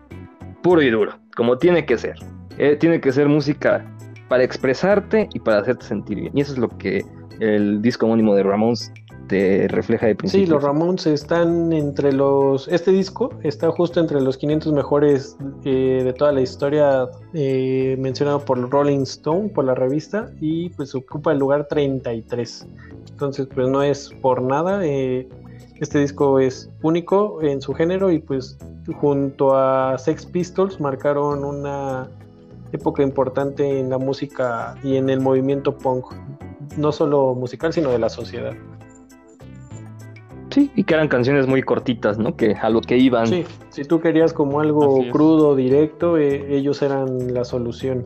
[0.63, 2.17] puro y duro, como tiene que ser.
[2.59, 3.85] Eh, tiene que ser música
[4.29, 6.37] para expresarte y para hacerte sentir bien.
[6.37, 7.05] Y eso es lo que
[7.39, 8.93] el disco homónimo de Ramones
[9.31, 10.45] te refleja de principio.
[10.45, 12.67] Sí, los Ramones están entre los.
[12.67, 18.45] Este disco está justo entre los 500 mejores eh, de toda la historia, eh, mencionado
[18.45, 22.67] por Rolling Stone, por la revista, y pues ocupa el lugar 33.
[23.09, 24.85] Entonces, pues no es por nada.
[24.85, 25.29] Eh,
[25.77, 28.59] este disco es único en su género y pues
[29.01, 32.09] junto a Sex Pistols marcaron una
[32.73, 36.07] época importante en la música y en el movimiento punk,
[36.77, 38.55] no solo musical, sino de la sociedad.
[40.51, 42.37] Sí, y que eran canciones muy cortitas, ¿no?
[42.37, 43.27] Que a lo que iban.
[43.27, 48.05] Sí, si tú querías como algo crudo, directo, eh, ellos eran la solución.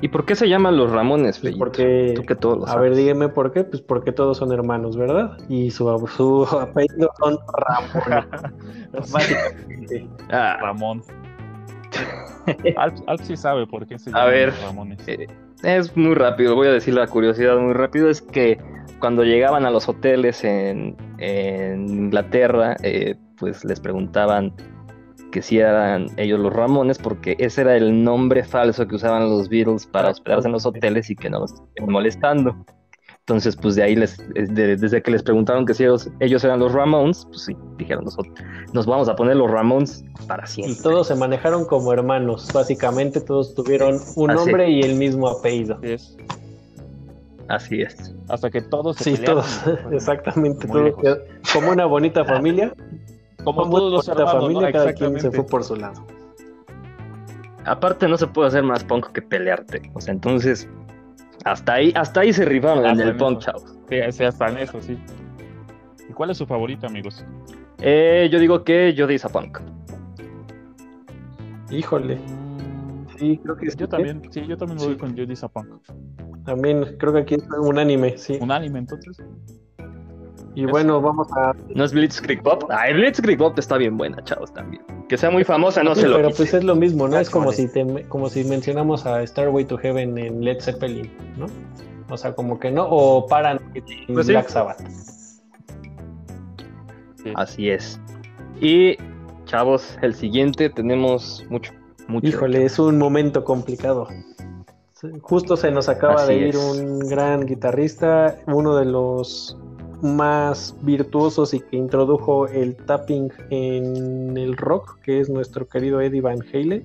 [0.00, 3.52] ¿Y por qué se llaman los Ramones, pues Porque, que todos a ver, dígame por
[3.52, 3.64] qué.
[3.64, 5.36] Pues porque todos son hermanos, ¿verdad?
[5.48, 5.84] Y su,
[6.16, 8.28] su apellido son Ramón.
[9.12, 10.08] Básicamente.
[10.30, 10.56] Ah.
[10.60, 11.02] Ramón.
[12.76, 15.08] Alp, sí sabe por qué se llaman a ver, Ramones.
[15.08, 15.26] Eh,
[15.62, 18.08] es muy rápido, voy a decir la curiosidad muy rápido.
[18.08, 18.58] Es que
[19.00, 24.54] cuando llegaban a los hoteles en, Inglaterra, eh, pues les preguntaban
[25.30, 29.48] que si eran ellos los Ramones, porque ese era el nombre falso que usaban los
[29.48, 32.56] Beatles para hospedarse en los hoteles y que no los estén molestando.
[33.28, 36.08] Entonces, pues de ahí, les, desde que les preguntaron que si ellos,
[36.44, 38.34] eran los Ramones, pues sí, dijeron, nosotros
[38.72, 40.78] nos vamos a poner los Ramones para siempre.
[40.78, 45.78] Y todos se manejaron como hermanos, básicamente todos tuvieron un nombre y el mismo apellido.
[47.48, 48.14] Así es.
[48.30, 49.60] Hasta que todos se Sí, todos,
[49.92, 50.94] exactamente, todos,
[51.52, 52.72] como una bonita familia.
[53.44, 56.02] Como, todos los hermanos, familia, cada quien se fue por su lado.
[57.66, 59.82] Aparte no se puede hacer más punk que pelearte.
[59.92, 60.66] O sea, entonces
[61.44, 63.76] hasta ahí, hasta ahí se rifaron en el punk, chavos.
[63.88, 64.98] Sí, hasta en eso, sí.
[66.08, 67.24] ¿Y cuál es su favorito, amigos?
[67.80, 69.58] Eh, yo digo que yo a Punk.
[71.70, 72.16] Híjole.
[72.16, 73.88] Mm, sí, creo que Yo ¿eh?
[73.88, 75.68] también, sí, yo también voy con Jody Punk.
[76.44, 78.38] También creo que aquí es un anime, sí.
[78.40, 79.22] Un anime, entonces.
[80.54, 81.52] Y bueno, vamos a.
[81.74, 82.64] ¿No es Blitzkrieg Pop?
[82.70, 84.82] Ay, Blitzkrieg Pop está bien buena, chavos, también.
[85.08, 87.18] Que sea muy famosa, no sé lo Pero pues es lo mismo, ¿no?
[87.18, 87.68] Es como si,
[88.08, 91.46] como si mencionamos a Starway to Heaven en Led Zeppelin, ¿no?
[92.10, 94.80] O sea, como que no, o paran en pues Black Sabbath.
[97.34, 98.00] Así es.
[98.60, 98.96] Y,
[99.44, 101.72] chavos, el siguiente tenemos mucho,
[102.06, 102.26] mucho.
[102.26, 104.08] Híjole, es un momento complicado.
[105.22, 109.56] Justo se nos acaba de ir un gran guitarrista, uno de los
[110.02, 116.20] más virtuosos y que introdujo el tapping en el rock, que es nuestro querido Eddie
[116.20, 116.84] Van Halen.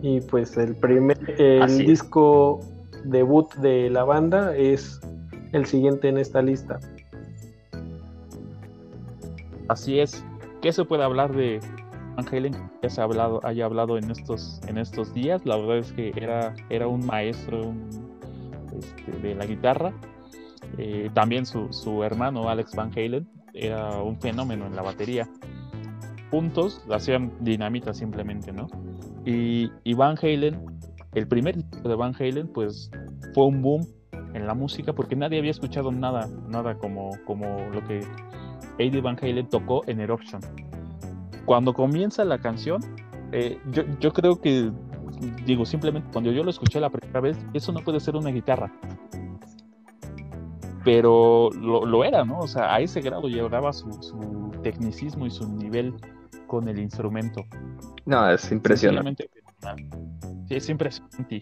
[0.00, 2.60] Y pues el primer el disco
[3.04, 5.00] debut de la banda es
[5.52, 6.80] el siguiente en esta lista.
[9.68, 10.24] Así es.
[10.60, 11.60] ¿Qué se puede hablar de
[12.16, 12.54] Van Halen?
[12.80, 15.44] Que se ha hablado, haya hablado en estos, en estos días.
[15.44, 17.72] La verdad es que era, era un maestro
[18.76, 19.92] este, de la guitarra
[20.78, 25.28] eh, también su, hermano Alex Van Halen era un fenómeno en la batería.
[26.30, 28.68] Juntos hacían dinamita simplemente, ¿no?
[29.24, 30.64] Y, Van Halen,
[31.14, 32.90] el primer disco de Van Halen, pues
[33.34, 33.86] fue un boom
[34.34, 38.00] en la música porque nadie había escuchado nada, nada como, como lo que
[38.78, 40.40] Eddie Van Halen tocó en Eruption.
[41.44, 42.80] Cuando comienza la canción,
[43.32, 44.70] eh, yo, yo creo que,
[45.44, 48.72] digo, simplemente cuando yo lo escuché la primera vez, eso no puede ser una guitarra
[50.84, 52.40] pero lo, era, ¿no?
[52.40, 53.90] O sea, a ese grado llevaba su,
[54.62, 55.94] tecnicismo y su nivel
[56.46, 57.44] con el instrumento.
[58.04, 59.28] No, es impresionante.
[60.48, 61.40] Sí, es impresionante.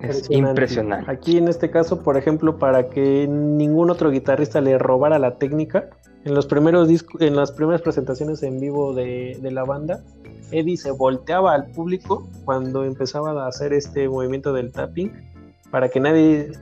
[0.00, 1.10] Es impresionante.
[1.10, 5.90] Aquí en este caso, por ejemplo, para que ningún otro guitarrista le robara la técnica,
[6.24, 6.88] en los primeros
[7.20, 10.02] en las primeras presentaciones en vivo de, de la banda,
[10.50, 15.33] Eddie se volteaba al público cuando empezaba a hacer este movimiento del tapping
[15.74, 16.52] para que nadie,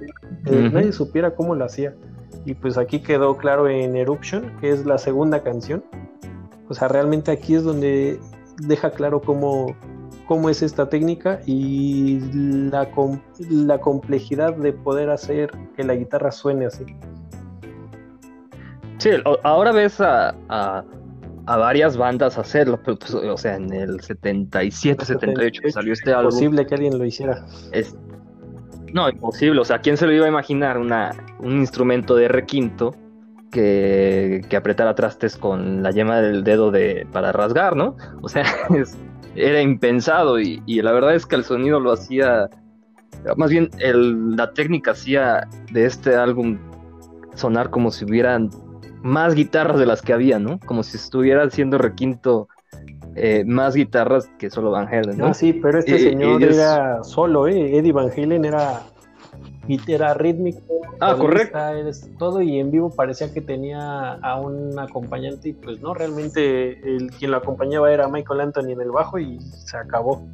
[0.46, 1.94] eh, nadie supiera cómo lo hacía.
[2.46, 5.84] Y pues aquí quedó claro en Eruption, que es la segunda canción.
[6.70, 8.18] O sea, realmente aquí es donde
[8.66, 9.76] deja claro cómo,
[10.26, 12.20] cómo es esta técnica y
[12.70, 12.88] la,
[13.50, 16.86] la complejidad de poder hacer que la guitarra suene así.
[18.96, 19.10] Sí,
[19.42, 20.84] ahora ves a, a,
[21.44, 26.28] varias bandas hacerlo, pero pues, o sea, en el 77, 78 que salió este álbum.
[26.28, 27.44] Es posible que alguien lo hiciera.
[27.72, 27.94] Es,
[28.92, 29.60] no, imposible.
[29.60, 32.94] O sea, ¿quién se lo iba a imaginar una, un instrumento de requinto
[33.50, 37.96] que, que apretara trastes con la yema del dedo de, para rasgar, ¿no?
[38.20, 38.44] O sea,
[39.36, 42.48] era impensado y, la verdad es que el sonido lo hacía,
[43.36, 46.58] más bien la técnica hacía de este álbum
[47.34, 48.50] sonar como si hubieran
[49.02, 50.60] más guitarras de las que había, ¿no?
[50.60, 52.48] Como si estuviera haciendo requinto
[53.14, 55.26] eh, más guitarras que solo Van Halen, ¿no?
[55.26, 57.76] Ah, sí, pero este señor era solo, ¿eh?
[57.78, 58.82] Eddie Van Halen era
[59.86, 60.60] era rítmico,
[61.00, 61.58] Ah, correcto.
[62.18, 67.10] todo y en vivo parecía que tenía a un acompañante y pues no, realmente el
[67.10, 70.24] quien lo acompañaba era Michael Anthony en el bajo y se acabó.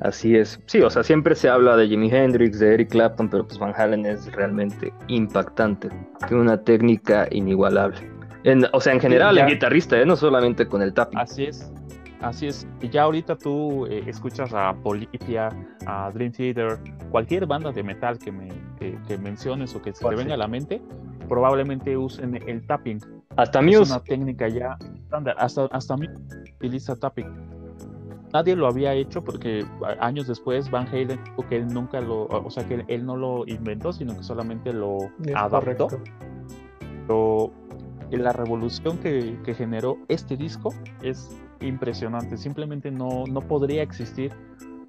[0.00, 0.58] Así es.
[0.66, 3.74] Sí, o sea, siempre se habla de Jimi Hendrix, de Eric Clapton, pero pues Van
[3.76, 5.90] Halen es realmente impactante.
[6.26, 7.98] Tiene una técnica inigualable.
[8.44, 9.44] En- o sea, en general, ya.
[9.44, 10.06] el guitarrista, ¿eh?
[10.06, 11.18] no solamente con el tapping.
[11.18, 11.70] Así es,
[12.20, 12.66] así es.
[12.80, 15.48] Y ya ahorita tú eh, escuchas a Politia,
[15.86, 16.78] a Dream Theater,
[17.10, 20.22] cualquier banda de metal que, me, que, que menciones o que se Pues te sí.
[20.24, 20.80] venga a la mente,
[21.28, 22.98] probablemente usen el tapping.
[23.36, 23.92] Hasta Es Muse.
[23.92, 25.36] una técnica ya estándar.
[25.38, 26.10] Hasta, hasta Muse
[26.56, 27.28] utiliza tapping.
[28.32, 32.26] Nadie lo había hecho porque a- años después Van Halen dijo que él nunca lo,
[32.26, 35.88] o sea, que él no lo inventó, sino que solamente lo Es adaptó.
[35.88, 35.88] correcto.
[37.06, 37.52] pero
[38.16, 41.30] la revolución que, que generó este disco es
[41.60, 42.36] impresionante.
[42.36, 44.32] Simplemente no, no podría existir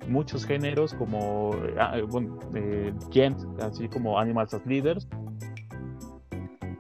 [0.08, 5.08] muchos géneros como ah, bueno, eh, Gent, así como Animals as Leaders,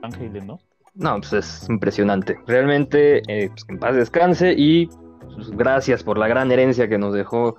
[0.02, 0.58] Van Halen, ¿no?
[0.96, 2.38] No, pues es impresionante.
[2.48, 4.88] Realmente, eh, pues, que en paz descanse y
[5.36, 7.56] pues, gracias por la gran herencia que nos dejó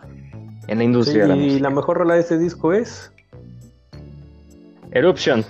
[0.67, 1.63] en la Sí, industria de la y música.
[1.63, 3.13] la mejor rola de este disco es.
[4.91, 5.45] Eruption.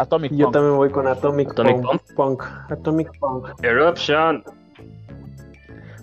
[0.00, 0.54] Atomic Yo Punk.
[0.54, 2.42] también voy con Atomic, Atomic Punk, Punk.
[2.70, 3.48] Atomic Punk.
[3.62, 4.44] Eruption.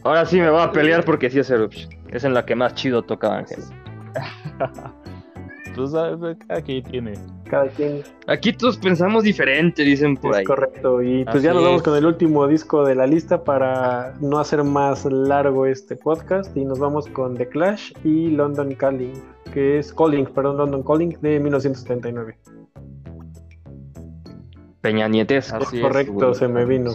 [0.04, 1.90] Ahora sí me voy a pelear porque sí es Eruption.
[2.10, 3.60] Es en la que más chido toca Ángel.
[5.76, 6.18] Pues, ah,
[6.48, 7.14] cada quien tiene.
[7.50, 10.44] Cada quien Aquí todos pensamos diferente, dicen por es ahí.
[10.46, 11.02] correcto.
[11.04, 11.84] Y pues Así ya nos vamos es.
[11.84, 16.56] con el último disco de la lista para no hacer más largo este podcast.
[16.56, 19.22] Y nos vamos con The Clash y London Calling,
[19.54, 22.38] que es Calling, perdón, London Calling de 1979.
[24.86, 25.58] Peña Nietesco.
[25.58, 26.92] Así es, correcto, se me vino.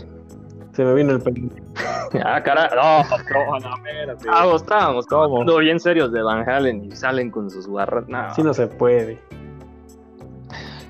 [0.73, 1.49] Se me vino el pelo.
[2.25, 2.69] Ah, caray.
[2.75, 4.13] No, No, no, espérate.
[4.23, 5.23] estábamos, estábamos ¿Cómo?
[5.25, 8.09] hablando bien serios de Van Halen y salen con sus barras.
[8.09, 8.19] No.
[8.19, 9.21] Así no se puede.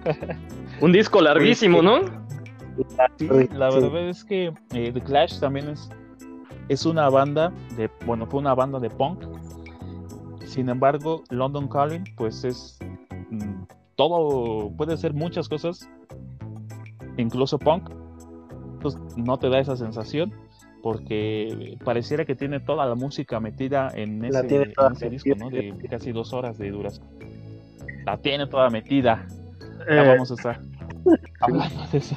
[0.80, 2.00] Un disco larguísimo, ¿no?
[3.18, 3.80] Sí, Sí, la sí.
[3.80, 5.90] verdad es que eh, The Clash también es,
[6.68, 9.24] es una banda de, bueno, fue una banda de punk.
[10.46, 12.78] Sin embargo, London Calling, pues es
[13.30, 13.64] mm,
[13.96, 15.86] todo, puede ser muchas cosas,
[17.20, 17.90] incluso punk.
[18.80, 20.32] Pues no te da esa sensación
[20.82, 24.72] porque pareciera que tiene toda la música metida en La ese,
[25.04, 25.50] en disco, ¿no?
[25.50, 27.06] De casi dos horas de duración.
[28.06, 29.26] La tiene toda metida.
[29.88, 30.60] Ya Eh, vamos a estar
[31.40, 32.16] hablando de eso.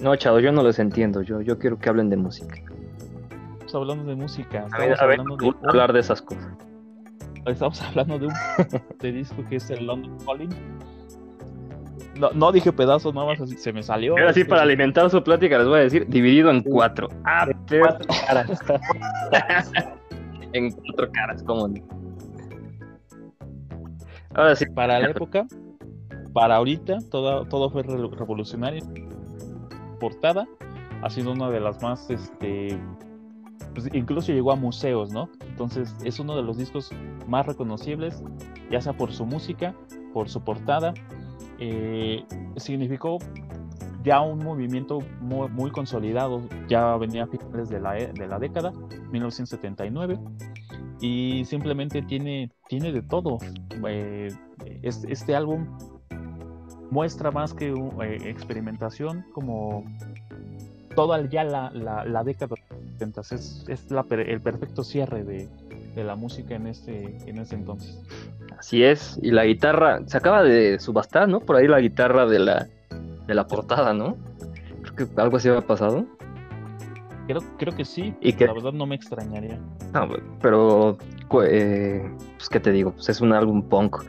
[0.00, 1.22] no, chavo, yo no los entiendo.
[1.22, 2.56] Yo, yo quiero que hablen de música.
[3.52, 4.66] Estamos hablando de música.
[4.72, 6.48] A ver, a ver, hablando de hablar de esas cosas.
[7.46, 8.32] estamos hablando de un
[9.00, 10.50] de disco que es el London Calling.
[12.18, 14.12] No, no dije pedazos, nada más así, se me salió.
[14.18, 17.08] Ahora sí, este, para alimentar su plática, les voy a decir dividido en cuatro.
[17.24, 18.60] Ah, pero- Cuatro caras.
[20.52, 21.74] en cuatro caras, ¿cómo no?
[24.34, 25.46] Ahora sí, Para la época,
[26.32, 28.84] para ahorita, todo, todo fue re- revolucionario.
[29.98, 30.46] Portada
[31.02, 32.78] ha sido una de las más, este,
[33.74, 35.28] pues, incluso llegó a museos, ¿no?
[35.48, 36.90] Entonces es uno de los discos
[37.26, 38.22] más reconocibles,
[38.70, 39.74] ya sea por su música,
[40.12, 40.94] por su portada.
[41.60, 42.24] Eh,
[42.56, 43.18] significó
[44.02, 48.72] ya un movimiento muy, consolidado, ya venía a finales de la, e- de la década,
[49.12, 50.18] 1979,
[51.00, 53.38] y simplemente tiene, tiene de todo.
[53.86, 54.28] Eh,
[54.82, 55.66] es- este álbum
[56.90, 59.84] muestra más que eh, experimentación, como
[60.94, 63.64] toda ya la, la, década de los 70 es,
[64.26, 65.48] el perfecto cierre de,
[65.94, 67.98] de la música en este, en ese entonces.
[68.58, 69.18] así es.
[69.22, 71.40] Y la guitarra, se acaba de subastar, ¿no?
[71.40, 72.68] Por ahí la guitarra de la,
[73.26, 74.16] de la portada, ¿no?
[74.82, 76.06] Creo que algo así había pasado.
[77.26, 78.46] Creo, creo que sí, ¿Y qué?
[78.46, 79.60] la verdad no me extrañaría.
[79.92, 80.08] No,
[80.42, 80.98] pero,
[81.44, 82.92] eh, pues, ¿qué te digo?
[82.92, 84.02] Pues es un álbum punk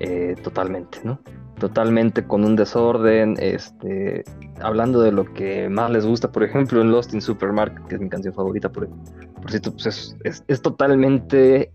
[0.00, 1.18] eh, totalmente, ¿no?
[1.58, 4.24] Totalmente con un desorden, este,
[4.60, 8.00] hablando de lo que más les gusta, por ejemplo, en Lost in Supermarket, que es
[8.00, 11.72] mi canción favorita, por, por cierto, pues es, es- es totalmente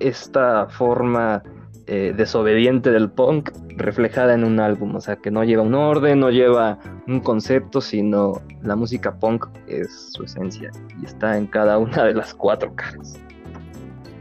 [0.00, 1.42] esta forma
[1.86, 6.18] eh, desobediente del punk reflejada en un álbum, o sea, que no lleva un orden,
[6.20, 10.70] no lleva un concepto, sino la música punk es su esencia
[11.00, 13.20] y está en cada una de las cuatro caras.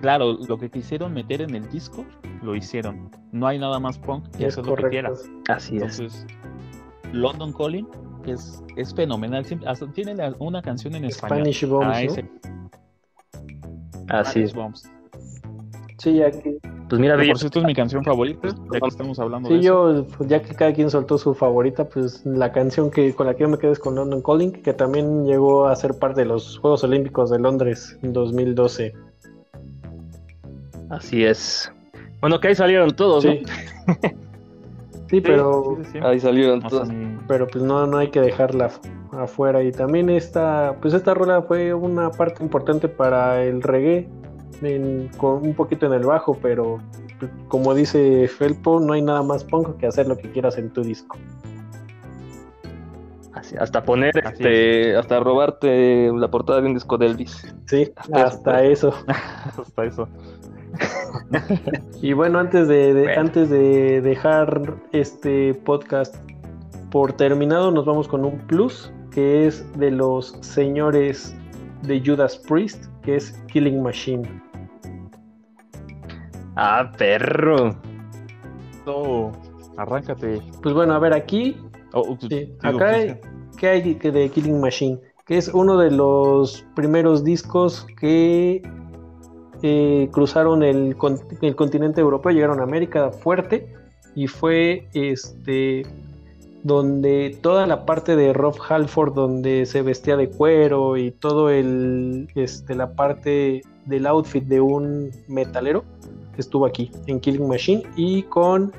[0.02, 2.04] Claro, lo que quisieron meter en el disco,
[2.42, 3.10] lo hicieron.
[3.32, 5.24] No hay nada más punk que Es hacer lo que quieras.
[5.48, 6.00] Así es.
[6.02, 6.28] Entonces,
[7.14, 7.88] London Calling
[8.32, 9.46] es, es fenomenal.
[9.68, 11.40] Hasta tiene la- una canción en español.
[11.54, 12.20] Spanish Bombs,
[14.10, 14.54] Ah, Así es.
[14.54, 14.90] Bombs.
[15.98, 16.58] Sí, ya que,
[16.90, 19.60] Pues mira, Que, por cierto, es mi canción favorita, ya que estamos hablando sí, de
[19.62, 19.94] eso.
[20.02, 23.34] yo, pues, ya que cada quien soltó su favorita, pues la canción que con la
[23.36, 26.26] que yo me quedé es con London Calling, que también llegó a ser parte de
[26.28, 28.94] los Juegos Olímpicos de Londres en 2012.
[30.90, 31.72] así es.
[32.20, 33.42] Bueno, que ahí salieron todos, Sí.
[33.88, 33.94] ¿no?
[35.14, 36.00] Sí, pero, Sí, sí, sí.
[36.02, 36.90] Ahí salieron O sea, todos.
[36.90, 39.62] ni- pero pues no, no hay que dejarla af- afuera.
[39.62, 44.10] Y también esta, pues esta rola fue una parte importante para el reggae,
[44.64, 46.80] en- con un poquito en el bajo, pero
[47.20, 50.72] pues, como dice Felpo, no hay nada más punk que hacer lo que quieras en
[50.72, 51.16] tu disco.
[53.34, 57.54] Así, hasta poner, Así este, hasta robarte la portada de un disco de Elvis.
[57.66, 58.94] Sí, Hasta hasta eso.
[59.60, 60.08] hasta eso.
[62.02, 63.22] Y bueno, antes de, de- Bueno.
[63.22, 66.16] antes de dejar este podcast
[66.92, 71.36] por terminado, nos vamos con un plus que es de los señores
[71.84, 74.24] de Judas Priest, que es Killing Machine.
[76.56, 77.76] Ah, perro.
[78.86, 79.32] No,
[79.78, 80.42] arráncate.
[80.62, 81.58] Pues bueno, a ver, aquí,
[81.94, 83.20] Oh, sí, digo, acá pues, hay,
[83.58, 85.00] ¿qué hay que de Killing Machine?
[85.26, 88.62] Que es uno de los primeros discos que
[89.64, 90.96] eh, cruzaron el,
[91.42, 93.74] el continente europeo, llegaron a América fuerte
[94.14, 95.84] y fue este
[96.64, 102.28] donde toda la parte de Rob Halford donde se vestía de cuero y todo el
[102.36, 105.84] este la parte del outfit de un metalero
[106.38, 108.72] estuvo aquí en Killing Machine y con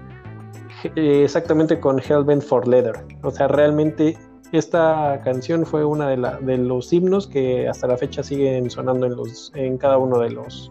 [0.96, 3.04] eh, exactamente con Hellbent for Leather.
[3.22, 4.16] O sea, realmente
[4.58, 9.06] esta canción fue una de, la- de los himnos que hasta la fecha siguen sonando
[9.06, 10.70] en, los, en cada uno de los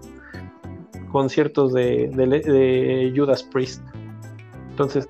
[1.12, 3.82] conciertos de, de- de Judas Priest.
[4.72, 5.08] Entonces,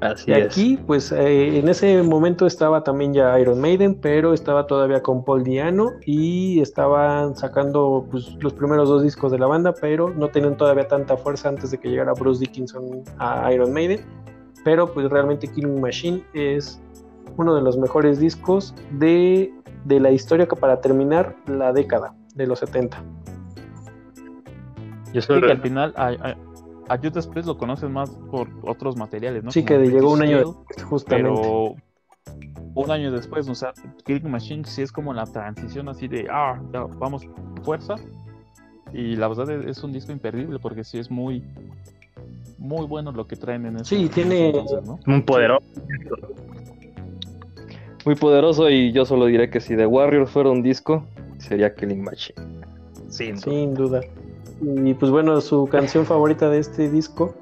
[0.00, 0.46] Así y es.
[0.46, 5.24] aquí, pues eh, en ese momento estaba también ya Iron Maiden, pero estaba todavía con
[5.24, 10.28] Paul Diano y estaban sacando pues, los primeros dos discos de la banda, pero no
[10.28, 14.00] tenían todavía tanta fuerza antes de que llegara Bruce Dickinson a Iron Maiden.
[14.64, 16.82] Pero pues realmente Killing Machine es
[17.36, 19.52] uno de los mejores discos de,
[19.84, 23.02] de la historia que para terminar la década de los 70.
[25.12, 26.36] Yo Sí, soy que al final a, a,
[26.88, 29.50] a Judas Priest lo conocen más por otros materiales, ¿no?
[29.50, 31.40] Sí, Como que llegó un año después, justamente.
[31.40, 31.74] pero
[32.74, 33.72] un año después, o sea,
[34.04, 37.26] Killing Machine sí es como la transición así de, ah, ya, vamos,
[37.62, 37.94] fuerza.
[38.92, 41.42] Y la verdad es, es un disco imperdible porque sí es muy,
[42.58, 44.98] muy bueno lo que traen en ese Sí, tiene- entonces, ¿no?
[45.06, 45.64] muy poderoso.
[48.06, 51.04] Muy poderoso y yo solo diré que si The Warriors fuera un disco,
[51.38, 52.40] sería Killing Machine.
[53.08, 53.42] Sin duda.
[53.42, 54.00] Sin duda.
[54.62, 57.34] Y pues bueno, su canción favorita de este disco,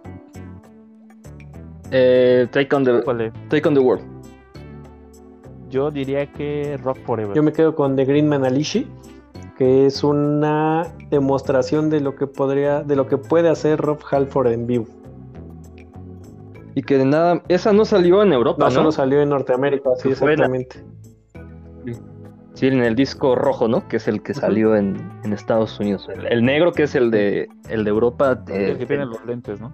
[1.91, 3.33] Eh, take, on the, ¿Cuál es?
[3.51, 4.05] take on the World.
[5.71, 7.37] Yo diría que Rock Forever.
[7.37, 8.87] yo me quedo con The Green Man Alishi,
[9.59, 14.49] que es una demostración de lo que podría, de lo que puede hacer Rob Halford
[14.49, 14.87] en vivo.
[16.75, 18.75] Y que de nada, esa no salió en Europa, No, ¿no?
[18.75, 20.85] solo salió en Norteamérica, sí, fue la- exactamente.
[22.55, 23.87] Sí, en el disco rojo, ¿no?
[23.89, 26.09] Que es el que salió en, en Estados Unidos.
[26.15, 29.25] El, el negro, que es el de el de Europa, eh, el que tiene los
[29.27, 29.73] lentes, ¿no?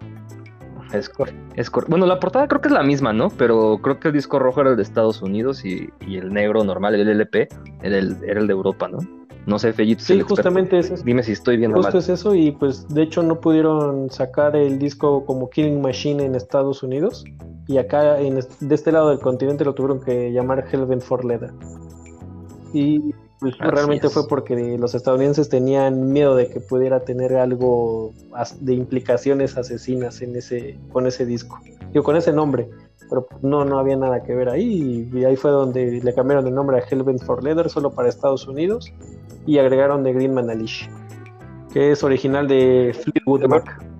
[0.94, 3.28] es, cor- es cor- Bueno, la portada creo que es la misma, ¿no?
[3.28, 6.64] Pero creo que el disco rojo era el de Estados Unidos y, y el negro
[6.64, 7.48] normal, el LP,
[7.82, 8.98] era el, era el de Europa, ¿no?
[9.46, 10.02] No sé, Fellito.
[10.04, 11.02] Sí, justamente es eso.
[11.04, 12.02] Dime si estoy viendo Justo mal.
[12.02, 16.34] es eso y pues de hecho no pudieron sacar el disco como Killing Machine en
[16.34, 17.24] Estados Unidos
[17.66, 21.50] y acá en, de este lado del continente lo tuvieron que llamar Hellbent for Leather.
[22.72, 24.12] Y pues Así realmente es.
[24.12, 28.12] fue porque los estadounidenses tenían miedo de que pudiera tener algo
[28.60, 31.58] de implicaciones asesinas en ese con ese disco.
[31.92, 32.68] Digo, con ese nombre,
[33.10, 36.54] pero no no había nada que ver ahí y ahí fue donde le cambiaron el
[36.54, 38.92] nombre a Hellbent for Leather solo para Estados Unidos
[39.46, 40.88] y agregaron The Green Man Alish,
[41.72, 43.90] que es original de Fleetwood Mac.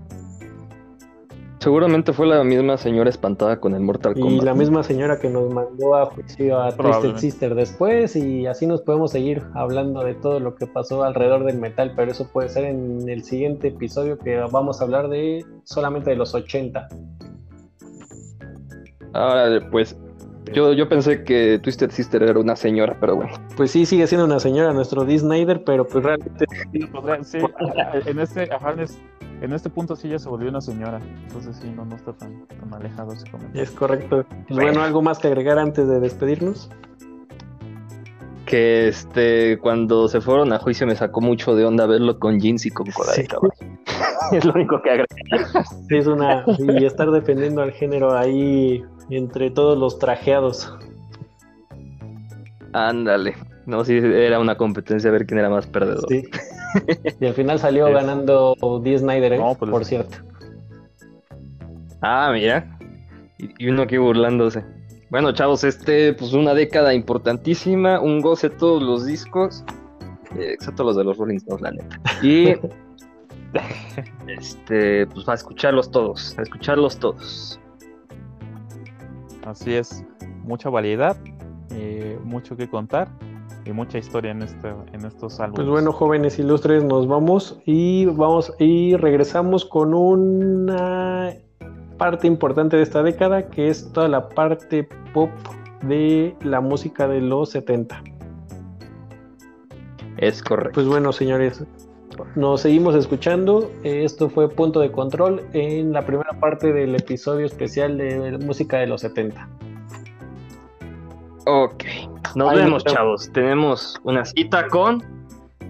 [1.61, 4.45] Seguramente fue la misma señora espantada con el Mortal Y Kombat.
[4.45, 7.17] la misma señora que nos mandó a juicio a Twisted.
[7.17, 11.59] Sister después, y así nos podemos seguir hablando de todo lo que pasó alrededor del
[11.59, 16.09] metal, pero eso puede ser en el siguiente episodio que vamos a hablar de solamente
[16.09, 16.89] de los 80.
[19.13, 19.97] Ahora, pues,
[20.53, 23.33] yo, yo pensé que Twisted Sister era una señora, pero bueno.
[23.57, 27.39] Pues sí, sigue siendo una señora nuestro Dee Snyder, pero pues realmente sí,
[28.07, 28.99] en este, ajá, en es-
[29.43, 31.01] en este punto sí ya se volvió una señora.
[31.23, 33.63] Entonces sí, no, no está tan, tan alejado ese comentario.
[33.63, 34.27] es correcto.
[34.49, 36.69] Pues bueno, ¿algo más que agregar antes de despedirnos?
[38.45, 42.67] Que este, cuando se fueron a juicio me sacó mucho de onda verlo con jeans
[42.67, 43.27] y con cola de Sí.
[43.29, 43.53] caballo.
[44.33, 45.07] es lo único que agregué.
[45.89, 46.45] Sí, es una.
[46.59, 50.73] Y estar defendiendo al género ahí entre todos los trajeados.
[52.73, 53.35] Ándale.
[53.67, 56.07] No, sí, era una competencia a ver quién era más perdedor.
[56.09, 56.25] Sí.
[57.21, 59.39] Y al final salió Es- ganando Dee Snyder, ¿eh?
[59.39, 60.19] No, pues- por cierto.
[62.03, 62.79] Ah, mira.
[63.39, 64.65] Y, y uno aquí burlándose.
[65.11, 69.65] Bueno, chavos, este, pues una década importantísima, un goce todos los discos,
[70.39, 72.01] eh, excepto los de los Rolling Stones, la neta.
[72.23, 72.55] Y
[74.29, 77.59] este, pues a escucharlos todos, a escucharlos todos.
[79.51, 80.05] Así es,
[80.45, 81.17] mucha variedad,
[81.73, 83.09] eh, mucho que contar
[83.65, 85.57] y mucha historia en, este, en estos álbumes.
[85.57, 91.35] Pues bueno, jóvenes ilustres, nos vamos y vamos y regresamos con una
[91.99, 95.31] parte importante de esta década que es toda la parte pop
[95.83, 98.05] de la música de los 70.
[100.19, 100.75] Es correcto.
[100.75, 101.65] Pues bueno, señores,
[102.37, 103.71] nos seguimos escuchando.
[103.83, 108.87] Esto fue Punto de Control en la primera parte del episodio especial de música de
[108.87, 109.49] los 70.
[111.47, 111.85] Ok,
[112.35, 113.31] nos Ahí vemos, chavos.
[113.33, 115.03] Tenemos una cita con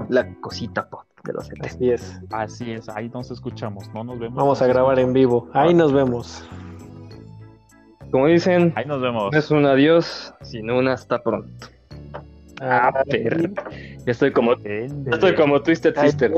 [0.08, 1.68] la cosita pop de los 70.
[1.68, 2.20] Así es.
[2.30, 4.36] Así es, ahí nos escuchamos, no nos vemos.
[4.36, 5.48] Vamos a grabar en vivo.
[5.52, 6.44] Ahí nos vemos.
[8.10, 9.30] Como dicen, Ahí nos vemos.
[9.32, 11.68] no es un adiós, sino un hasta pronto.
[12.60, 13.52] Ah, perro.
[14.04, 16.32] Ya estoy como, ya estoy como Twisted Ay, Sister.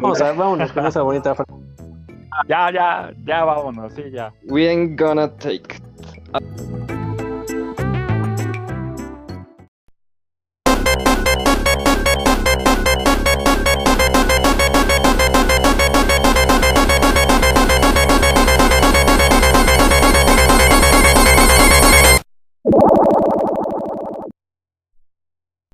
[0.00, 1.52] Vamos a, vámonos con esa bonita frase.
[2.48, 4.32] Ya, ya, ya vámonos, sí, ya.
[4.48, 6.97] We ain't gonna take it.